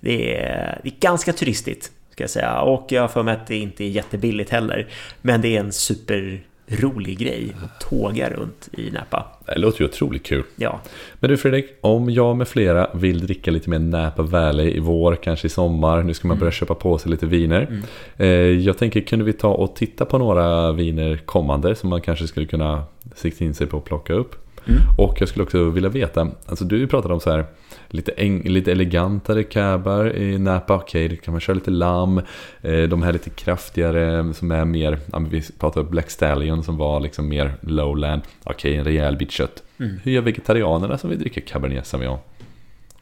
Det 0.00 0.36
är, 0.36 0.80
det 0.82 0.88
är 0.88 1.00
ganska 1.00 1.32
turistigt, 1.32 1.92
ska 2.10 2.22
jag 2.22 2.30
säga. 2.30 2.60
Och 2.60 2.86
jag 2.88 3.00
har 3.00 3.08
för 3.08 3.22
mig 3.22 3.34
att 3.34 3.46
det 3.46 3.56
inte 3.56 3.84
är 3.84 3.88
jättebilligt 3.88 4.50
heller. 4.50 4.88
Men 5.22 5.40
det 5.40 5.56
är 5.56 5.60
en 5.60 5.72
super 5.72 6.44
rolig 6.66 7.18
grej 7.18 7.52
att 7.64 7.80
tåga 7.80 8.30
runt 8.30 8.68
i 8.72 8.90
Napa. 8.90 9.26
Det 9.46 9.58
låter 9.58 9.80
ju 9.80 9.88
otroligt 9.88 10.26
kul. 10.26 10.44
Ja. 10.56 10.80
Men 11.14 11.30
du 11.30 11.36
Fredrik, 11.36 11.66
om 11.80 12.10
jag 12.10 12.36
med 12.36 12.48
flera 12.48 12.90
vill 12.94 13.26
dricka 13.26 13.50
lite 13.50 13.70
mer 13.70 13.78
Napa 13.78 14.22
Valley 14.22 14.76
i 14.76 14.78
vår, 14.78 15.16
kanske 15.16 15.46
i 15.46 15.50
sommar, 15.50 16.02
nu 16.02 16.14
ska 16.14 16.28
man 16.28 16.38
börja 16.38 16.48
mm. 16.48 16.52
köpa 16.52 16.74
på 16.74 16.98
sig 16.98 17.10
lite 17.10 17.26
viner. 17.26 17.62
Mm. 17.62 17.82
Eh, 18.16 18.66
jag 18.66 18.78
tänker, 18.78 19.00
kunde 19.00 19.24
vi 19.24 19.32
ta 19.32 19.48
och 19.48 19.76
titta 19.76 20.04
på 20.04 20.18
några 20.18 20.72
viner 20.72 21.16
kommande 21.16 21.74
som 21.74 21.90
man 21.90 22.00
kanske 22.00 22.26
skulle 22.26 22.46
kunna 22.46 22.84
sikta 23.14 23.44
in 23.44 23.54
sig 23.54 23.66
på 23.66 23.76
att 23.76 23.84
plocka 23.84 24.12
upp? 24.12 24.43
Mm. 24.66 24.80
Och 24.96 25.20
jag 25.20 25.28
skulle 25.28 25.42
också 25.42 25.70
vilja 25.70 25.88
veta, 25.88 26.30
alltså 26.46 26.64
du 26.64 26.86
pratade 26.86 27.14
om 27.14 27.20
så 27.20 27.30
här 27.30 27.46
lite, 27.88 28.12
lite 28.44 28.72
elegantare 28.72 29.42
cabar 29.42 30.16
i 30.16 30.38
Napa, 30.38 30.74
okej 30.74 31.06
okay, 31.06 31.16
kan 31.16 31.32
man 31.32 31.40
köra 31.40 31.54
lite 31.54 31.70
lamm. 31.70 32.18
Eh, 32.62 32.82
de 32.82 33.02
här 33.02 33.12
lite 33.12 33.30
kraftigare 33.30 34.34
som 34.34 34.50
är 34.50 34.64
mer, 34.64 34.98
vi 35.30 35.42
pratade 35.58 35.86
om 35.86 35.90
Black 35.90 36.10
Stallion 36.10 36.62
som 36.62 36.76
var 36.76 37.00
liksom 37.00 37.28
mer 37.28 37.54
lowland, 37.60 38.22
okej 38.44 38.70
okay, 38.70 38.78
en 38.78 38.84
rejäl 38.84 39.16
bit 39.16 39.30
kött. 39.30 39.62
Mm. 39.78 40.00
Hur 40.02 40.12
gör 40.12 40.22
vegetarianerna 40.22 40.98
som 40.98 41.10
vill 41.10 41.18
dricka 41.18 41.40
Cabernet 41.40 41.86
Sauvignon? 41.86 42.18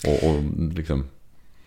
Och, 0.07 0.29
och 0.29 0.43
liksom 0.75 1.05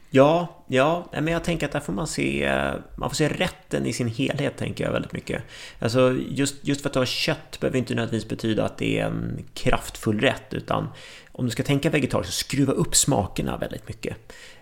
Ja, 0.10 0.64
ja, 0.68 1.06
men 1.12 1.28
jag 1.28 1.44
tänker 1.44 1.66
att 1.66 1.72
där 1.72 1.80
får 1.80 1.94
man 1.94 2.08
se, 2.08 2.52
man 2.96 3.10
får 3.10 3.16
se 3.16 3.30
rätten 3.30 3.86
i 3.86 3.94
sin 3.94 4.08
helhet 4.08 4.58
tänker 4.58 4.84
jag 4.84 4.92
väldigt 4.92 5.14
mycket. 5.14 5.44
Alltså 5.80 6.18
just, 6.30 6.68
just 6.68 6.82
för 6.82 6.90
att 6.90 6.94
du 6.94 7.00
har 7.00 7.06
kött 7.06 7.60
behöver 7.60 7.78
inte 7.78 7.96
nödvändigtvis 7.96 8.30
betyda 8.30 8.66
att 8.66 8.78
det 8.78 9.00
är 9.00 9.06
en 9.06 9.44
kraftfull 9.54 10.20
rätt, 10.20 10.54
utan 10.54 10.88
om 11.32 11.46
du 11.46 11.52
ska 11.52 11.64
tänka 11.64 11.90
vegetariskt, 11.90 12.34
så 12.34 12.40
skruva 12.40 12.74
upp 12.74 12.96
smakerna 12.96 13.58
väldigt 13.58 13.88
mycket. 13.88 14.18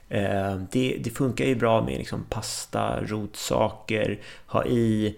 Eh, 0.10 0.56
det, 0.72 0.98
det 1.04 1.10
funkar 1.10 1.46
ju 1.46 1.56
bra 1.56 1.82
med 1.82 1.98
liksom 1.98 2.26
pasta, 2.30 3.02
rotsaker, 3.02 4.20
ha 4.46 4.66
i 4.66 5.16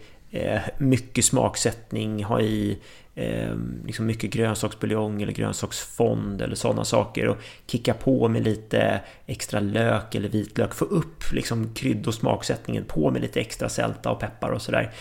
mycket 0.77 1.25
smaksättning, 1.25 2.23
ha 2.23 2.41
i 2.41 2.77
eh, 3.15 3.55
liksom 3.85 4.05
mycket 4.05 4.29
grönsaksbuljong 4.29 5.21
eller 5.21 5.33
grönsaksfond 5.33 6.41
eller 6.41 6.55
sådana 6.55 6.85
saker 6.85 7.27
och 7.27 7.37
kicka 7.67 7.93
på 7.93 8.27
med 8.27 8.43
lite 8.43 9.01
extra 9.25 9.59
lök 9.59 10.15
eller 10.15 10.29
vitlök. 10.29 10.73
Få 10.73 10.85
upp 10.85 11.31
liksom 11.31 11.73
krydd 11.73 12.07
och 12.07 12.13
smaksättningen 12.13 12.85
på 12.85 13.11
med 13.11 13.21
lite 13.21 13.39
extra 13.39 13.69
sälta 13.69 14.11
och 14.11 14.19
peppar 14.19 14.49
och 14.49 14.61
sådär. 14.61 14.91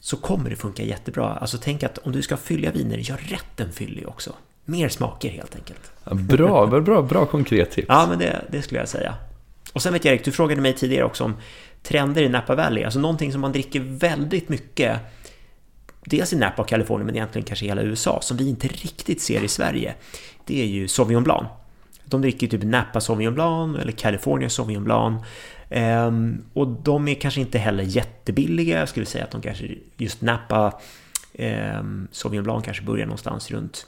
Så 0.00 0.16
kommer 0.16 0.50
det 0.50 0.56
funka 0.56 0.82
jättebra. 0.82 1.26
Alltså 1.26 1.58
tänk 1.62 1.82
att 1.82 1.98
om 1.98 2.12
du 2.12 2.22
ska 2.22 2.36
fylla 2.36 2.70
viner, 2.70 2.98
gör 2.98 3.16
rätten 3.16 3.72
fyllig 3.72 4.08
också. 4.08 4.32
Mer 4.64 4.88
smaker 4.88 5.28
helt 5.28 5.54
enkelt. 5.54 5.92
Bra, 6.04 6.66
bra, 6.66 7.02
bra 7.02 7.26
konkret 7.26 7.70
tips. 7.70 7.86
Ja, 7.88 8.06
men 8.10 8.18
det, 8.18 8.44
det 8.50 8.62
skulle 8.62 8.80
jag 8.80 8.88
säga. 8.88 9.14
Och 9.72 9.82
sen 9.82 9.92
vet 9.92 10.04
jag 10.04 10.14
Erik, 10.14 10.24
du 10.24 10.32
frågade 10.32 10.60
mig 10.60 10.72
tidigare 10.72 11.04
också 11.04 11.24
om 11.24 11.36
trender 11.84 12.22
i 12.22 12.28
Napa 12.28 12.54
Valley. 12.54 12.84
Alltså 12.84 13.00
någonting 13.00 13.32
som 13.32 13.40
man 13.40 13.52
dricker 13.52 13.80
väldigt 13.80 14.48
mycket 14.48 15.00
dels 16.04 16.32
i 16.32 16.36
Napa 16.36 16.62
och 16.62 16.68
Kalifornien 16.68 17.06
men 17.06 17.14
egentligen 17.14 17.46
kanske 17.46 17.64
i 17.64 17.68
hela 17.68 17.82
USA 17.82 18.20
som 18.22 18.36
vi 18.36 18.48
inte 18.48 18.68
riktigt 18.68 19.20
ser 19.20 19.44
i 19.44 19.48
Sverige. 19.48 19.94
Det 20.44 20.62
är 20.62 20.66
ju 20.66 20.88
Sauvignon 20.88 21.24
Blanc. 21.24 21.48
De 22.04 22.20
dricker 22.20 22.46
typ 22.46 22.62
Napa 22.62 23.00
Sauvignon 23.00 23.34
Blanc 23.34 23.78
eller 23.78 23.92
California 23.92 24.48
Sauvignon 24.48 24.84
Blanc. 24.84 25.22
Um, 25.70 26.44
och 26.52 26.66
de 26.66 27.08
är 27.08 27.14
kanske 27.14 27.40
inte 27.40 27.58
heller 27.58 27.84
jättebilliga. 27.84 28.78
Jag 28.78 28.88
skulle 28.88 29.06
säga 29.06 29.24
att 29.24 29.30
de 29.30 29.42
kanske, 29.42 29.74
just 29.96 30.20
Napa 30.20 30.80
um, 31.38 32.08
Sauvignon 32.12 32.44
Blanc 32.44 32.64
kanske 32.64 32.82
börjar 32.84 33.06
någonstans 33.06 33.50
runt 33.50 33.86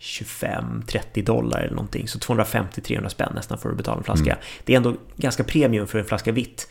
25-30 0.00 1.24
dollar 1.24 1.60
eller 1.60 1.74
någonting. 1.74 2.08
Så 2.08 2.18
250-300 2.18 3.08
spänn 3.08 3.32
nästan 3.34 3.58
för 3.58 3.70
att 3.70 3.76
betala 3.76 3.98
en 3.98 4.04
flaska. 4.04 4.32
Mm. 4.32 4.44
Det 4.64 4.72
är 4.72 4.76
ändå 4.76 4.96
ganska 5.16 5.44
premium 5.44 5.86
för 5.86 5.98
en 5.98 6.04
flaska 6.04 6.32
vitt. 6.32 6.68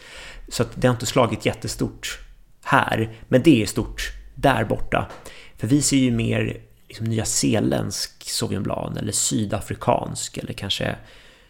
Så 0.47 0.65
det 0.75 0.87
har 0.87 0.93
inte 0.93 1.05
slagit 1.05 1.45
jättestort 1.45 2.19
här, 2.63 3.17
men 3.27 3.41
det 3.43 3.61
är 3.61 3.65
stort 3.65 4.11
där 4.35 4.65
borta. 4.65 5.09
För 5.57 5.67
vi 5.67 5.81
ser 5.81 5.97
ju 5.97 6.11
mer 6.11 6.57
liksom, 6.87 7.07
nyzeeländsk 7.07 8.29
Sauvignon 8.29 8.63
Blanc 8.63 8.97
eller 8.97 9.11
sydafrikansk 9.11 10.37
eller 10.37 10.53
kanske 10.53 10.95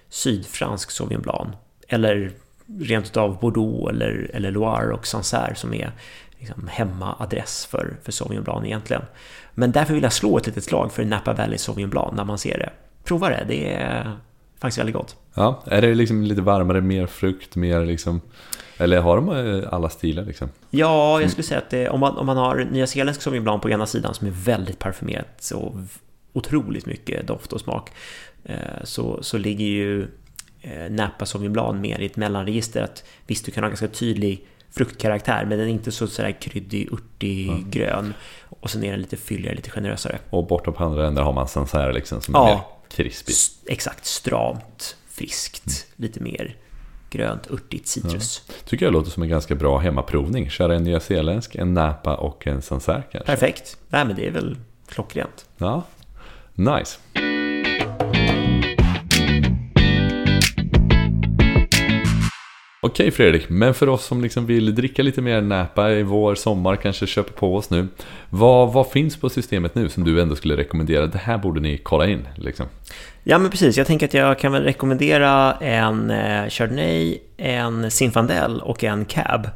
sydfransk 0.10 0.92
Sauvignon 0.92 1.22
Blanc. 1.22 1.56
Eller 1.88 2.32
rent 2.80 3.06
utav 3.06 3.40
Bordeaux 3.40 3.90
eller, 3.90 4.32
eller 4.34 4.52
Loire 4.52 4.94
och 4.94 5.08
Sancerre 5.08 5.56
som 5.56 5.74
är 5.74 5.92
liksom 6.40 6.68
hemmaadress 6.68 7.66
för, 7.66 7.98
för 8.04 8.12
Sauvignon 8.12 8.44
Blanc 8.44 8.66
egentligen. 8.66 9.02
Men 9.54 9.72
därför 9.72 9.94
vill 9.94 10.04
jag 10.04 10.14
slå 10.14 10.38
ett 10.38 10.48
litet 10.48 10.64
slag 10.64 10.92
för 10.92 11.06
Napa 11.06 11.34
Valley 11.34 11.58
Sauvignon 11.58 11.90
Blanc 11.90 12.14
när 12.16 12.26
man 12.26 12.38
ser 12.38 12.58
det. 12.58 12.70
Prova 13.04 13.30
det, 13.30 13.46
det 13.48 13.74
är 13.74 14.18
faktiskt 14.60 14.80
väldigt 14.80 14.96
gott. 14.96 15.16
Ja, 15.34 15.64
är 15.66 15.82
det 15.82 15.96
liksom 15.96 16.24
lite 16.24 16.42
varmare, 16.42 16.82
mer 16.82 17.08
frukt, 17.08 17.56
mer 17.56 17.86
liksom 17.86 18.22
eller 18.80 19.02
har 19.02 19.16
de 19.16 19.30
eh, 19.30 19.74
alla 19.74 19.90
stilar 19.90 20.26
liksom? 20.26 20.50
Ja, 20.70 21.22
jag 21.22 21.32
skulle 21.32 21.44
säga 21.44 21.58
att 21.58 21.70
det, 21.70 21.90
om, 21.90 22.00
man, 22.00 22.18
om 22.18 22.26
man 22.26 22.38
har 22.38 22.68
Nya 22.72 22.88
Zeeländsk 22.88 23.22
som 23.22 23.36
ibland 23.36 23.62
på 23.62 23.70
ena 23.70 23.86
sidan 23.86 24.14
som 24.14 24.28
är 24.28 24.32
väldigt 24.32 24.80
parfymerat 24.80 25.52
och 25.56 25.76
otroligt 26.34 26.86
mycket 26.86 27.28
doft 27.28 27.54
och 27.54 27.62
smak 27.62 27.92
eh, 28.44 28.56
så, 28.84 29.24
så 29.24 29.38
ligger 29.38 29.66
ju 29.66 30.08
eh, 30.62 30.92
Napa 30.92 31.26
Sauvignon 31.26 31.54
Blanc 31.54 31.82
mer 31.82 32.00
i 32.00 32.06
ett 32.06 32.18
mellanregister. 32.18 32.82
Att, 32.82 33.04
visst, 33.28 33.46
du 33.46 33.52
kan 33.52 33.64
ha 33.64 33.70
ganska 33.70 33.88
tydlig 33.88 34.46
fruktkaraktär 34.72 35.46
men 35.46 35.58
den 35.58 35.68
är 35.68 35.72
inte 35.72 35.92
så 35.92 36.08
sådär 36.08 36.32
kryddig, 36.42 36.90
urtig, 36.92 37.50
mm. 37.50 37.70
grön. 37.70 38.14
Och 38.50 38.70
sen 38.70 38.84
är 38.84 38.92
den 38.92 39.02
lite 39.02 39.18
fylligare, 39.18 39.56
lite 39.56 39.70
generösare. 39.70 40.20
Och 40.30 40.48
bortom 40.48 40.74
andra 40.78 41.08
ändar 41.08 41.24
har 41.24 41.34
man 41.34 41.48
Sancerre 41.48 41.94
liksom 41.94 42.22
som 42.22 42.34
ja, 42.34 42.50
är 42.50 42.54
mer 42.54 42.62
krispig. 42.90 43.36
Exakt, 43.66 44.06
stramt, 44.06 44.96
friskt, 45.10 45.66
mm. 45.68 45.86
lite 45.96 46.20
mer 46.20 46.56
grönt, 47.10 47.48
urtigt 47.52 47.88
citrus. 47.88 48.44
Ja. 48.48 48.54
Tycker 48.66 48.86
jag 48.86 48.94
låter 48.94 49.12
som 49.12 49.24
en 49.24 49.30
ganska 49.30 49.56
bra 49.56 49.78
hemmaprovning. 49.78 50.50
Köra 50.50 50.76
en 50.76 50.84
nyzeeländsk, 50.84 51.56
en 51.56 51.74
Napa 51.74 52.16
och 52.16 52.48
en 52.48 52.62
Sancerre 52.62 53.04
kanske. 53.12 53.32
Perfekt. 53.32 53.78
Nej 53.90 54.06
men 54.06 54.16
det 54.16 54.28
är 54.28 54.32
väl 54.32 54.58
klockrent. 54.88 55.46
Ja, 55.58 55.84
nice. 56.56 56.98
Okej 62.82 63.12
Fredrik, 63.12 63.50
men 63.50 63.74
för 63.74 63.90
oss 63.90 64.06
som 64.06 64.22
liksom 64.22 64.46
vill 64.46 64.76
dricka 64.76 65.04
lite 65.04 65.22
mer 65.22 65.42
Napa 65.42 65.92
i 65.92 66.04
vår, 66.04 66.36
sommar, 66.36 66.76
kanske 66.76 67.08
köpa 67.08 67.32
på 67.32 67.56
oss 67.56 67.70
nu. 67.70 67.88
Vad, 68.30 68.74
vad 68.74 68.92
finns 68.92 69.18
på 69.18 69.30
systemet 69.30 69.76
nu 69.76 69.90
som 69.90 70.04
du 70.04 70.22
ändå 70.22 70.36
skulle 70.36 70.58
rekommendera? 70.58 71.08
Det 71.08 71.18
här 71.18 71.38
borde 71.38 71.60
ni 71.60 71.78
kolla 71.78 72.08
in 72.08 72.28
liksom. 72.36 72.66
Ja 73.24 73.38
men 73.38 73.52
precis, 73.52 73.78
jag 73.78 73.88
tänker 73.88 74.06
att 74.06 74.14
jag 74.14 74.40
kan 74.40 74.52
väl 74.52 74.64
rekommendera 74.64 75.54
en 75.54 76.12
eh, 76.12 76.50
Chardonnay, 76.50 77.18
en 77.38 77.92
Zinfandel 77.92 78.62
och 78.62 78.84
en 78.84 79.06
Cab. 79.06 79.50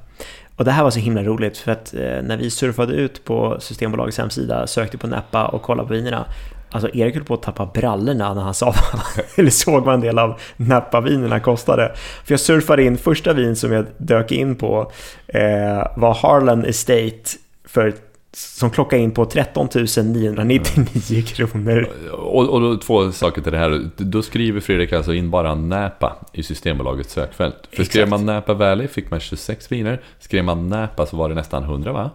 Och 0.55 0.65
det 0.65 0.71
här 0.71 0.83
var 0.83 0.91
så 0.91 0.99
himla 0.99 1.23
roligt 1.23 1.57
för 1.57 1.71
att 1.71 1.93
eh, 1.93 2.21
när 2.23 2.37
vi 2.37 2.49
surfade 2.49 2.93
ut 2.93 3.23
på 3.23 3.57
Systembolagets 3.59 4.17
hemsida, 4.17 4.67
sökte 4.67 4.97
på 4.97 5.07
Napa 5.07 5.45
och 5.45 5.61
kollade 5.61 5.87
på 5.87 5.93
vinerna 5.93 6.25
Alltså 6.73 6.95
Erik 6.95 7.15
höll 7.15 7.23
på 7.23 7.33
att 7.33 7.41
tappa 7.41 7.65
brallorna 7.65 8.33
när 8.33 8.41
han 8.41 8.53
sa, 8.53 8.75
eller 9.35 9.49
såg 9.49 9.83
vad 9.83 9.93
en 9.93 10.01
del 10.01 10.19
av 10.19 10.39
Napa-vinerna 10.57 11.39
kostade. 11.39 11.91
För 12.25 12.33
jag 12.33 12.39
surfade 12.39 12.83
in, 12.83 12.97
första 12.97 13.33
vin 13.33 13.55
som 13.55 13.71
jag 13.71 13.85
dök 13.97 14.31
in 14.31 14.55
på 14.55 14.91
eh, 15.27 15.87
var 15.97 16.13
Harlan 16.13 16.65
Estate 16.65 17.23
för 17.65 17.93
som 18.35 18.69
klockade 18.69 19.01
in 19.01 19.11
på 19.11 19.25
13 19.25 19.67
999 19.95 21.23
kronor. 21.25 21.87
Och, 22.11 22.49
och 22.49 22.61
då, 22.61 22.77
två 22.77 23.11
saker 23.11 23.41
till 23.41 23.51
det 23.51 23.57
här. 23.57 23.89
Då 23.97 24.21
skriver 24.21 24.59
Fredrik 24.59 24.93
alltså 24.93 25.13
in 25.13 25.29
bara 25.29 25.55
Napa 25.55 26.15
i 26.31 26.43
Systembolagets 26.43 27.13
sökfält. 27.13 27.55
För 27.55 27.69
Exakt. 27.69 27.89
skrev 27.89 28.09
man 28.09 28.25
Napa 28.25 28.53
Valley 28.53 28.87
fick 28.87 29.11
man 29.11 29.19
26 29.19 29.71
viner. 29.71 30.01
Skrev 30.19 30.43
man 30.43 30.69
Napa 30.69 31.05
så 31.05 31.17
var 31.17 31.29
det 31.29 31.35
nästan 31.35 31.63
100 31.63 31.91
va? 31.91 32.11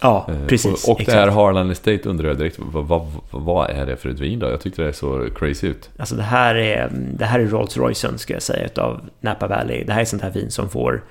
Ja, 0.00 0.26
eh, 0.28 0.46
precis. 0.46 0.88
Och, 0.88 0.92
och 0.94 1.02
det 1.06 1.12
här 1.12 1.28
Harlan 1.28 1.70
Estate 1.70 2.08
undrar 2.08 2.28
jag 2.28 2.38
direkt, 2.38 2.56
vad, 2.58 2.84
vad, 2.84 3.06
vad, 3.30 3.70
är 3.70 3.86
det 3.86 3.96
för 3.96 4.08
ett 4.08 4.20
vin 4.20 4.38
då? 4.38 4.46
Jag 4.46 4.60
tyckte 4.60 4.82
det 4.82 4.92
så 4.92 5.28
crazy 5.34 5.66
ut. 5.66 5.90
Alltså 5.96 6.14
det 6.14 6.22
här 6.22 6.54
är, 6.54 6.90
det 6.92 7.24
här 7.24 7.40
är 7.40 7.46
Rolls 7.46 7.76
Roycen 7.76 8.18
ska 8.18 8.32
jag 8.32 8.42
säga 8.42 8.64
utav 8.64 9.00
Napa 9.20 9.46
Valley. 9.46 9.84
Det 9.84 9.92
här 9.92 10.00
är 10.00 10.04
sånt 10.04 10.22
här 10.22 10.30
vin 10.30 10.50
som 10.50 10.68
får 10.68 11.04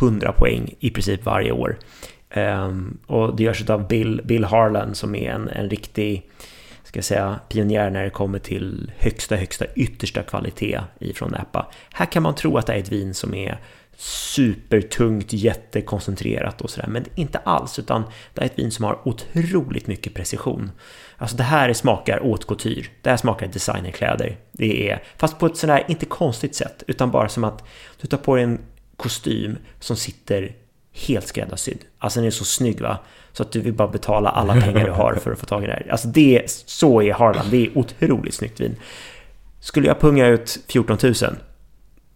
100 0.00 0.32
poäng 0.32 0.74
i 0.80 0.90
princip 0.90 1.24
varje 1.24 1.52
år. 1.52 1.78
Um, 2.36 2.98
och 3.06 3.36
det 3.36 3.42
görs 3.42 3.70
av 3.70 3.88
Bill, 3.88 4.20
Bill 4.24 4.44
Harlan 4.44 4.94
som 4.94 5.14
är 5.14 5.30
en, 5.30 5.48
en 5.48 5.70
riktig 5.70 6.30
ska 6.88 6.98
jag 6.98 7.04
säga, 7.04 7.40
pionjär 7.48 7.90
när 7.90 8.04
det 8.04 8.10
kommer 8.10 8.38
till 8.38 8.92
högsta, 8.98 9.36
högsta, 9.36 9.64
yttersta 9.74 10.22
kvalitet 10.22 10.80
ifrån 10.98 11.30
Napa. 11.30 11.66
Här 11.92 12.06
kan 12.06 12.22
man 12.22 12.34
tro 12.34 12.58
att 12.58 12.66
det 12.66 12.72
är 12.72 12.78
ett 12.78 12.92
vin 12.92 13.14
som 13.14 13.34
är 13.34 13.58
supertungt, 14.00 15.32
jättekoncentrerat 15.32 16.60
och 16.60 16.70
sådär, 16.70 16.88
men 16.88 17.04
inte 17.14 17.38
alls, 17.38 17.78
utan 17.78 18.04
det 18.34 18.40
är 18.40 18.46
ett 18.46 18.58
vin 18.58 18.70
som 18.70 18.84
har 18.84 19.08
otroligt 19.08 19.86
mycket 19.86 20.14
precision. 20.14 20.70
Alltså 21.16 21.36
det 21.36 21.42
här 21.42 21.72
smakar 21.72 22.20
haute 22.20 22.46
couture, 22.46 22.86
det 23.02 23.10
här 23.10 23.16
smakar 23.16 23.46
designerkläder. 23.46 24.36
Det 24.52 24.90
är, 24.90 25.02
fast 25.16 25.38
på 25.38 25.46
ett 25.46 25.56
sådär, 25.56 25.84
inte 25.88 26.06
konstigt 26.06 26.54
sätt, 26.54 26.82
utan 26.86 27.10
bara 27.10 27.28
som 27.28 27.44
att 27.44 27.64
du 28.00 28.08
tar 28.08 28.18
på 28.18 28.34
dig 28.34 28.44
en 28.44 28.60
kostym 28.96 29.56
som 29.80 29.96
sitter 29.96 30.56
helt 30.92 31.26
skräddarsydd. 31.26 31.84
Alltså 31.98 32.20
den 32.20 32.26
är 32.26 32.30
så 32.30 32.44
snygg 32.44 32.80
va? 32.80 32.98
Så 33.32 33.42
att 33.42 33.52
du 33.52 33.60
vill 33.60 33.74
bara 33.74 33.88
betala 33.88 34.30
alla 34.30 34.60
pengar 34.60 34.84
du 34.84 34.92
har 34.92 35.14
för 35.14 35.32
att 35.32 35.38
få 35.38 35.46
tag 35.46 35.64
i 35.64 35.66
det 35.66 35.72
här. 35.72 35.86
Alltså 35.90 36.08
det, 36.08 36.50
så 36.66 37.02
är 37.02 37.12
Harland. 37.12 37.50
det 37.50 37.66
är 37.66 37.78
otroligt 37.78 38.34
snyggt 38.34 38.60
vin. 38.60 38.76
Skulle 39.60 39.86
jag 39.86 40.00
punga 40.00 40.26
ut 40.26 40.58
14 40.68 40.98
000? 41.02 41.14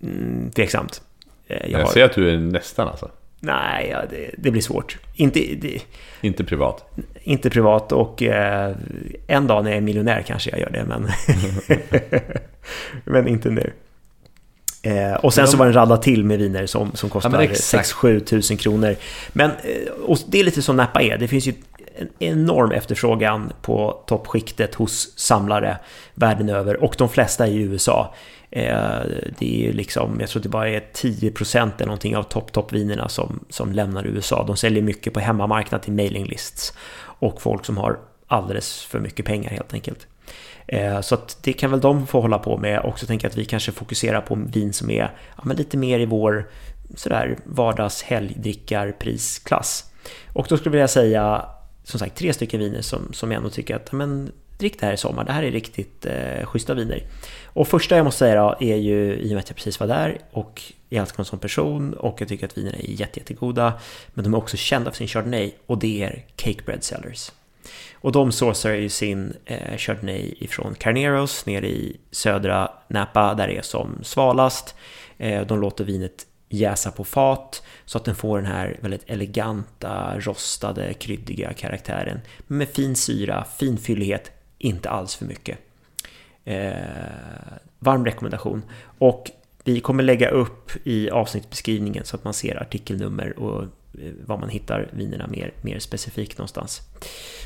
Mm, 0.02 0.50
tveksamt. 0.50 1.02
Eh, 1.46 1.70
jag, 1.70 1.80
jag 1.80 1.90
ser 1.90 2.04
att 2.04 2.12
du 2.12 2.30
är 2.30 2.37
nästan 2.37 2.88
alltså. 2.88 3.11
Nej, 3.40 3.88
ja, 3.90 4.02
det, 4.11 4.30
det, 4.38 4.50
blir 4.50 4.62
svårt. 4.62 4.99
Inte, 5.14 5.40
det, 5.40 5.82
inte 6.20 6.44
privat? 6.44 6.84
Inte 7.22 7.50
privat 7.50 7.92
och 7.92 8.22
eh, 8.22 8.76
en 9.26 9.46
dag 9.46 9.64
när 9.64 9.70
jag 9.70 9.78
är 9.78 9.80
miljonär 9.80 10.22
kanske 10.26 10.50
jag 10.50 10.61
gör 10.61 10.70
det, 10.70 10.84
men, 10.84 11.08
men 13.04 13.28
inte 13.28 13.50
nu. 13.50 13.72
Eh, 14.82 15.14
och 15.14 15.34
sen 15.34 15.49
så 15.49 15.56
var 15.56 15.66
det 15.66 15.70
en 15.70 15.75
radda 15.75 15.96
till 15.96 16.25
med 16.25 16.38
viner 16.38 16.66
som, 16.66 16.94
som 16.94 17.11
kostar 17.11 17.42
ja, 17.42 17.49
6-7 17.49 18.20
tusen 18.20 18.56
kronor. 18.56 18.96
Men 19.32 19.50
eh, 19.50 19.92
och 20.06 20.18
det 20.26 20.40
är 20.40 20.44
lite 20.44 20.62
som 20.62 20.76
Napa 20.76 21.02
är. 21.02 21.18
Det 21.18 21.28
finns 21.28 21.46
ju 21.46 21.54
en 21.99 22.08
enorm 22.18 22.72
efterfrågan 22.72 23.52
på 23.62 24.02
toppskiktet 24.06 24.75
hos 24.75 25.18
samlare 25.18 25.78
världen 26.14 26.49
över 26.49 26.82
och 26.82 26.94
de 26.99 27.08
flesta 27.08 27.46
i 27.46 27.56
USA. 27.62 28.14
Eh, 28.52 29.00
det 29.38 29.62
är 29.62 29.66
ju 29.66 29.73
liksom, 29.73 30.21
jag 30.21 30.28
tror 30.28 30.42
det 30.42 30.49
bara 30.49 30.68
är 30.68 30.85
10% 30.94 31.73
eller 31.76 31.87
någonting 31.87 32.16
av 32.16 32.23
topp-toppvinerna 32.23 33.09
som, 33.09 33.44
som 33.49 33.73
lämnar 33.73 34.06
USA. 34.06 34.44
De 34.47 34.56
säljer 34.56 34.82
mycket 34.82 35.12
på 35.12 35.21
hemmamarknad 35.21 35.82
till 35.82 35.92
mailing 35.92 36.26
lists 36.26 36.73
och 37.00 37.42
folk 37.42 37.64
som 37.64 37.76
har 37.76 37.99
alldeles 38.26 38.82
för 38.82 39.00
mycket 39.00 39.26
pengar 39.26 39.50
helt 39.50 39.75
enkelt. 39.75 40.06
Eh, 40.66 41.00
så 41.00 41.14
att 41.14 41.38
det 41.42 41.52
kan 41.52 41.71
väl 41.71 41.80
de 41.80 42.06
få 42.06 42.21
hålla 42.21 42.38
på 42.38 42.59
med. 42.59 42.80
och 42.80 42.99
så 42.99 43.06
tänker 43.06 43.25
jag 43.25 43.30
att 43.30 43.38
vi 43.38 43.44
kanske 43.44 43.73
fokuserar 43.73 44.21
på 44.21 44.35
vin 44.35 44.73
som 44.73 44.90
är 44.90 45.16
ja, 45.37 45.42
men 45.44 45.56
lite 45.56 45.76
mer 45.76 46.00
i 46.00 46.06
vår 46.06 46.49
sådär 46.97 47.38
vardags 47.44 48.02
helgdrickarprisklass. 48.02 49.85
Och 50.32 50.47
då 50.49 50.56
skulle 50.56 50.68
jag 50.68 50.73
vilja 50.73 50.88
säga 50.88 51.44
som 51.85 51.99
sagt 51.99 52.16
tre 52.16 52.32
stycken 52.32 52.61
viner 52.61 52.82
som, 52.82 53.12
som 53.12 53.30
jag 53.30 53.37
ändå 53.38 53.50
tycker 53.50 53.76
att 53.76 53.92
men, 53.92 54.32
drick 54.62 54.81
det 54.81 54.87
här 54.87 54.92
i 54.92 54.97
sommar. 54.97 55.25
Det 55.25 55.33
här 55.33 55.42
är 55.42 55.50
riktigt 55.50 56.07
eh, 56.07 56.47
schyssta 56.47 56.75
viner. 56.75 57.02
Och 57.45 57.69
första 57.69 57.97
jag 57.97 58.04
måste 58.04 58.19
säga 58.19 58.42
då 58.42 58.57
är 58.61 58.76
ju, 58.76 59.14
i 59.14 59.26
och 59.26 59.31
med 59.31 59.38
att 59.38 59.49
jag 59.49 59.57
precis 59.57 59.81
var 59.81 59.87
där 59.87 60.19
och 60.31 60.62
jag 60.88 61.00
älskar 61.00 61.21
en 61.21 61.25
som 61.25 61.38
person 61.38 61.95
och 61.95 62.21
jag 62.21 62.28
tycker 62.28 62.47
att 62.47 62.59
vinerna 62.59 62.76
är 62.76 62.90
jätte, 62.90 63.19
jättegoda. 63.21 63.73
Men 64.14 64.25
de 64.25 64.35
är 64.35 64.38
också 64.38 64.57
kända 64.57 64.90
för 64.90 64.99
sin 64.99 65.09
Chardonnay 65.09 65.52
och 65.66 65.78
det 65.78 66.02
är 66.02 66.25
Cake 66.37 66.62
Bread 66.66 66.85
Sellers. 66.85 67.33
Och 67.95 68.12
de 68.12 68.33
sourcar 68.33 68.75
ju 68.75 68.88
sin 68.88 69.37
eh, 69.45 69.76
Chardonnay 69.76 70.35
ifrån 70.38 70.75
Carneros 70.75 71.47
nere 71.47 71.69
i 71.69 71.97
södra 72.11 72.71
Napa 72.88 73.35
där 73.35 73.49
det 73.49 73.57
är 73.57 73.62
som 73.62 73.99
svalast. 74.02 74.75
Eh, 75.19 75.47
de 75.47 75.61
låter 75.61 75.85
vinet 75.85 76.26
jäsa 76.49 76.90
på 76.90 77.04
fat 77.04 77.62
så 77.85 77.99
att 77.99 78.04
den 78.04 78.14
får 78.14 78.38
den 78.38 78.47
här 78.47 78.78
väldigt 78.81 79.04
eleganta, 79.07 80.19
rostade, 80.19 80.95
kryddiga 80.95 81.52
karaktären. 81.52 82.21
Med 82.47 82.69
fin 82.69 82.97
syra, 82.97 83.45
fin 83.59 83.78
fyllighet, 83.78 84.31
inte 84.62 84.90
alls 84.90 85.14
för 85.16 85.25
mycket. 85.25 85.59
Eh, 86.45 86.73
varm 87.78 88.04
rekommendation. 88.04 88.62
Och 88.99 89.31
vi 89.64 89.81
kommer 89.81 90.02
lägga 90.02 90.28
upp 90.28 90.71
i 90.85 91.11
avsnittsbeskrivningen 91.11 92.04
så 92.04 92.16
att 92.16 92.25
man 92.25 92.35
ser 92.35 92.62
artikelnummer 92.62 93.38
och 93.38 93.62
eh, 93.62 94.12
var 94.26 94.38
man 94.38 94.49
hittar 94.49 94.88
vinerna 94.92 95.26
mer, 95.26 95.52
mer 95.61 95.78
specifikt 95.78 96.38
någonstans. 96.38 96.81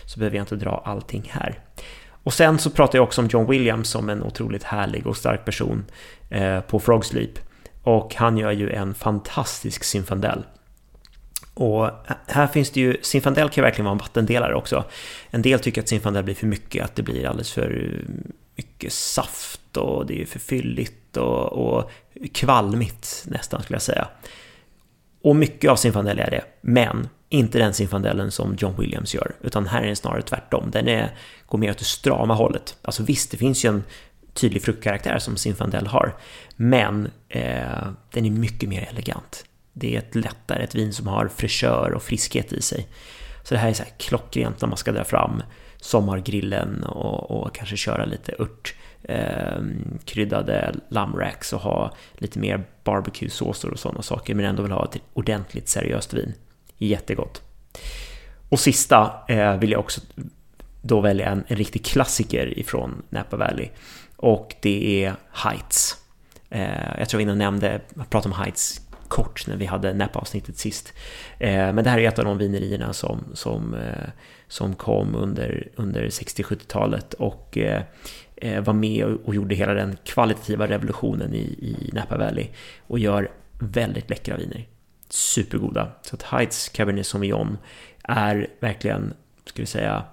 Så 0.06 0.18
behöver 0.18 0.36
jag 0.36 0.42
inte 0.42 0.56
dra 0.56 0.82
allting 0.84 1.28
här. 1.28 1.60
Och 2.08 2.32
sen 2.32 2.58
så 2.58 2.70
pratar 2.70 2.98
jag 2.98 3.04
också 3.04 3.20
om 3.20 3.28
John 3.28 3.50
Williams 3.50 3.88
som 3.88 4.08
en 4.08 4.22
otroligt 4.22 4.62
härlig 4.62 5.06
och 5.06 5.16
stark 5.16 5.44
person 5.44 5.84
eh, 6.30 6.60
på 6.60 6.80
Frog 6.80 7.04
Sleep. 7.04 7.38
Och 7.82 8.14
han 8.14 8.38
gör 8.38 8.52
ju 8.52 8.70
en 8.70 8.94
fantastisk 8.94 9.84
Zinfandel. 9.84 10.44
Och 11.56 11.90
här 12.26 12.46
finns 12.46 12.70
det 12.70 12.80
ju, 12.80 12.96
Zinfandel 13.02 13.48
kan 13.48 13.62
ju 13.62 13.62
verkligen 13.62 13.84
vara 13.84 13.92
en 13.92 13.98
vattendelare 13.98 14.54
också. 14.54 14.84
En 15.30 15.42
del 15.42 15.60
tycker 15.60 15.80
att 15.80 15.88
Zinfandel 15.88 16.24
blir 16.24 16.34
för 16.34 16.46
mycket, 16.46 16.84
att 16.84 16.96
det 16.96 17.02
blir 17.02 17.26
alldeles 17.26 17.52
för 17.52 18.00
mycket 18.56 18.92
saft 18.92 19.76
och 19.76 20.06
det 20.06 20.22
är 20.22 20.26
för 20.26 20.38
fylligt 20.38 21.16
och, 21.16 21.52
och 21.52 21.90
kvalmigt 22.32 23.24
nästan 23.26 23.62
skulle 23.62 23.74
jag 23.74 23.82
säga. 23.82 24.08
Och 25.22 25.36
mycket 25.36 25.70
av 25.70 25.76
Zinfandel 25.76 26.18
är 26.18 26.30
det, 26.30 26.44
men 26.60 27.08
inte 27.28 27.58
den 27.58 27.74
Zinfandelen 27.74 28.30
som 28.30 28.56
John 28.58 28.74
Williams 28.78 29.14
gör, 29.14 29.34
utan 29.40 29.66
här 29.66 29.82
är 29.82 29.86
den 29.86 29.96
snarare 29.96 30.22
tvärtom. 30.22 30.70
Den 30.70 30.88
är, 30.88 31.16
går 31.46 31.58
mer 31.58 31.70
åt 31.70 31.78
det 31.78 31.84
strama 31.84 32.34
hållet. 32.34 32.76
Alltså 32.82 33.02
visst, 33.02 33.30
det 33.30 33.36
finns 33.36 33.64
ju 33.64 33.68
en 33.68 33.84
tydlig 34.34 34.62
fruktkaraktär 34.62 35.18
som 35.18 35.36
Zinfandel 35.36 35.86
har, 35.86 36.16
men 36.56 37.10
eh, 37.28 37.88
den 38.10 38.24
är 38.26 38.30
mycket 38.30 38.68
mer 38.68 38.88
elegant. 38.90 39.44
Det 39.78 39.94
är 39.94 39.98
ett 39.98 40.14
lättare, 40.14 40.64
ett 40.64 40.74
vin 40.74 40.92
som 40.92 41.06
har 41.06 41.28
fräschör 41.28 41.92
och 41.92 42.02
friskhet 42.02 42.52
i 42.52 42.62
sig. 42.62 42.86
Så 43.42 43.54
det 43.54 43.60
här 43.60 43.68
är 43.68 43.72
så 43.72 43.82
här 43.82 43.92
klockrent 43.98 44.60
när 44.60 44.68
man 44.68 44.76
ska 44.76 44.92
dra 44.92 45.04
fram 45.04 45.42
sommargrillen 45.80 46.84
och, 46.84 47.30
och 47.30 47.54
kanske 47.54 47.76
köra 47.76 48.04
lite 48.04 48.34
ört 48.38 48.74
eh, 49.02 49.60
kryddade 50.04 50.74
lammracks 50.88 51.52
och 51.52 51.60
ha 51.60 51.94
lite 52.14 52.38
mer 52.38 52.64
barbecuesåser 52.84 53.70
och 53.70 53.78
sådana 53.78 54.02
saker 54.02 54.34
men 54.34 54.44
ändå 54.44 54.62
vill 54.62 54.72
ha 54.72 54.84
ett 54.84 55.02
ordentligt 55.14 55.68
seriöst 55.68 56.14
vin. 56.14 56.34
Jättegott. 56.78 57.42
Och 58.48 58.60
sista 58.60 59.24
eh, 59.28 59.56
vill 59.56 59.70
jag 59.70 59.80
också 59.80 60.00
då 60.82 61.00
välja 61.00 61.28
en, 61.28 61.44
en 61.48 61.56
riktig 61.56 61.84
klassiker 61.84 62.58
ifrån 62.58 63.02
Napa 63.08 63.36
Valley 63.36 63.68
och 64.16 64.54
det 64.60 65.04
är 65.04 65.14
Heights. 65.32 65.96
Eh, 66.50 66.98
jag 66.98 67.08
tror 67.08 67.20
jag 67.20 67.26
innan 67.26 67.38
nämnde, 67.38 67.80
jag 67.94 68.10
pratade 68.10 68.34
om 68.34 68.40
Heights 68.40 68.85
kort 69.08 69.46
när 69.46 69.56
vi 69.56 69.64
hade 69.64 69.94
Napa-avsnittet 69.94 70.58
sist. 70.58 70.92
Eh, 71.38 71.72
men 71.72 71.84
det 71.84 71.90
här 71.90 71.98
är 71.98 72.08
ett 72.08 72.18
av 72.18 72.24
de 72.24 72.38
vinerierna 72.38 72.92
som, 72.92 73.24
som, 73.34 73.74
eh, 73.74 74.08
som 74.48 74.74
kom 74.74 75.14
under, 75.14 75.68
under 75.76 76.04
60-70-talet 76.04 77.14
och 77.14 77.58
eh, 77.58 77.82
eh, 78.36 78.62
var 78.62 78.74
med 78.74 79.04
och 79.04 79.34
gjorde 79.34 79.54
hela 79.54 79.74
den 79.74 79.96
kvalitativa 80.04 80.66
revolutionen 80.66 81.34
i, 81.34 81.38
i 81.38 81.90
Napa 81.92 82.16
Valley 82.16 82.46
och 82.86 82.98
gör 82.98 83.30
väldigt 83.58 84.10
läckra 84.10 84.36
viner. 84.36 84.68
Supergoda. 85.08 85.92
Så 86.02 86.16
att 86.16 86.22
Heights 86.22 86.68
Cabernet 86.68 87.06
Sauvignon 87.06 87.58
är 88.02 88.48
verkligen, 88.60 89.14
ska 89.44 89.62
vi 89.62 89.66
säga, 89.66 90.04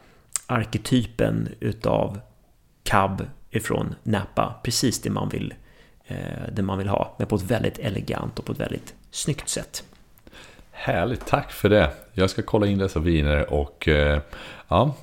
arketypen 0.47 1.49
utav 1.60 2.19
cab 2.84 3.25
ifrån 3.51 3.95
Napa. 4.03 4.56
Precis 4.63 5.01
det 5.01 5.10
man 5.10 5.29
vill, 5.29 5.53
det 6.52 6.62
man 6.62 6.78
vill 6.78 6.88
ha, 6.88 7.16
men 7.18 7.28
på 7.28 7.36
ett 7.36 7.42
väldigt 7.42 7.80
elegant 7.80 8.39
och 8.39 8.46
på 8.46 8.52
ett 8.52 8.60
väldigt 8.60 8.94
snyggt 9.12 9.50
sätt. 9.50 9.84
Härligt, 10.72 11.26
tack 11.26 11.52
för 11.52 11.70
det. 11.70 11.92
Jag 12.13 12.30
ska 12.30 12.42
kolla 12.42 12.68
in 12.68 12.78
dessa 12.78 13.00
viner 13.00 13.54
och 13.54 13.88
eh, 13.88 14.20
ja, 14.68 14.96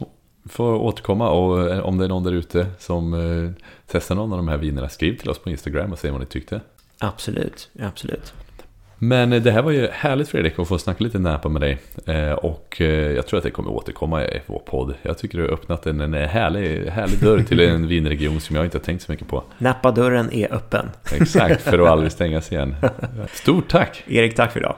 får 0.49 0.75
återkomma 0.75 1.31
och 1.31 1.71
eh, 1.71 1.81
om 1.81 1.99
det 1.99 2.05
är 2.05 2.09
någon 2.09 2.25
där 2.25 2.33
ute 2.33 2.67
som 2.79 3.55
testar 3.87 4.15
någon 4.15 4.33
av 4.33 4.39
de 4.39 4.49
här 4.49 4.57
vinerna, 4.57 4.89
skriv 4.89 5.19
till 5.19 5.31
oss 5.31 5.39
på 5.39 5.51
Instagram 5.51 5.93
och 5.93 5.99
säg 5.99 6.11
vad 6.11 6.21
ni 6.21 6.27
tyckte. 6.27 6.61
Absolut, 6.99 7.71
absolut. 7.81 8.35
Men 9.03 9.31
det 9.31 9.51
här 9.51 9.63
var 9.63 9.71
ju 9.71 9.89
härligt 9.93 10.29
Fredrik 10.29 10.59
att 10.59 10.69
få 10.69 10.79
snacka 10.79 11.05
lite 11.05 11.19
Napa 11.19 11.49
med 11.49 11.63
dig. 11.63 11.79
Eh, 12.07 12.33
och 12.33 12.81
eh, 12.81 12.87
jag 12.89 13.27
tror 13.27 13.39
att 13.39 13.45
det 13.45 13.51
kommer 13.51 13.71
återkomma 13.71 14.25
i 14.25 14.41
vår 14.47 14.59
podd. 14.59 14.95
Jag 15.03 15.19
tycker 15.19 15.39
du 15.39 15.45
har 15.45 15.53
öppnat 15.53 15.87
en, 15.87 16.01
en 16.01 16.15
härlig, 16.15 16.87
härlig 16.87 17.19
dörr 17.19 17.43
till 17.43 17.61
en 17.69 17.89
vinregion 17.89 18.41
som 18.41 18.57
jag 18.57 18.65
inte 18.65 18.79
har 18.79 18.83
tänkt 18.83 19.03
så 19.03 19.13
mycket 19.13 19.29
på. 19.29 19.45
Napa-dörren 19.59 20.33
är 20.33 20.55
öppen. 20.55 20.91
Exakt, 21.15 21.63
för 21.63 21.79
att 21.79 21.89
aldrig 21.89 22.13
stängas 22.21 22.53
igen. 22.53 22.77
Stort 23.33 23.69
tack! 23.69 24.05
Erik, 24.07 24.37
tack 24.37 24.53
för 24.53 24.61
idag. 24.61 24.77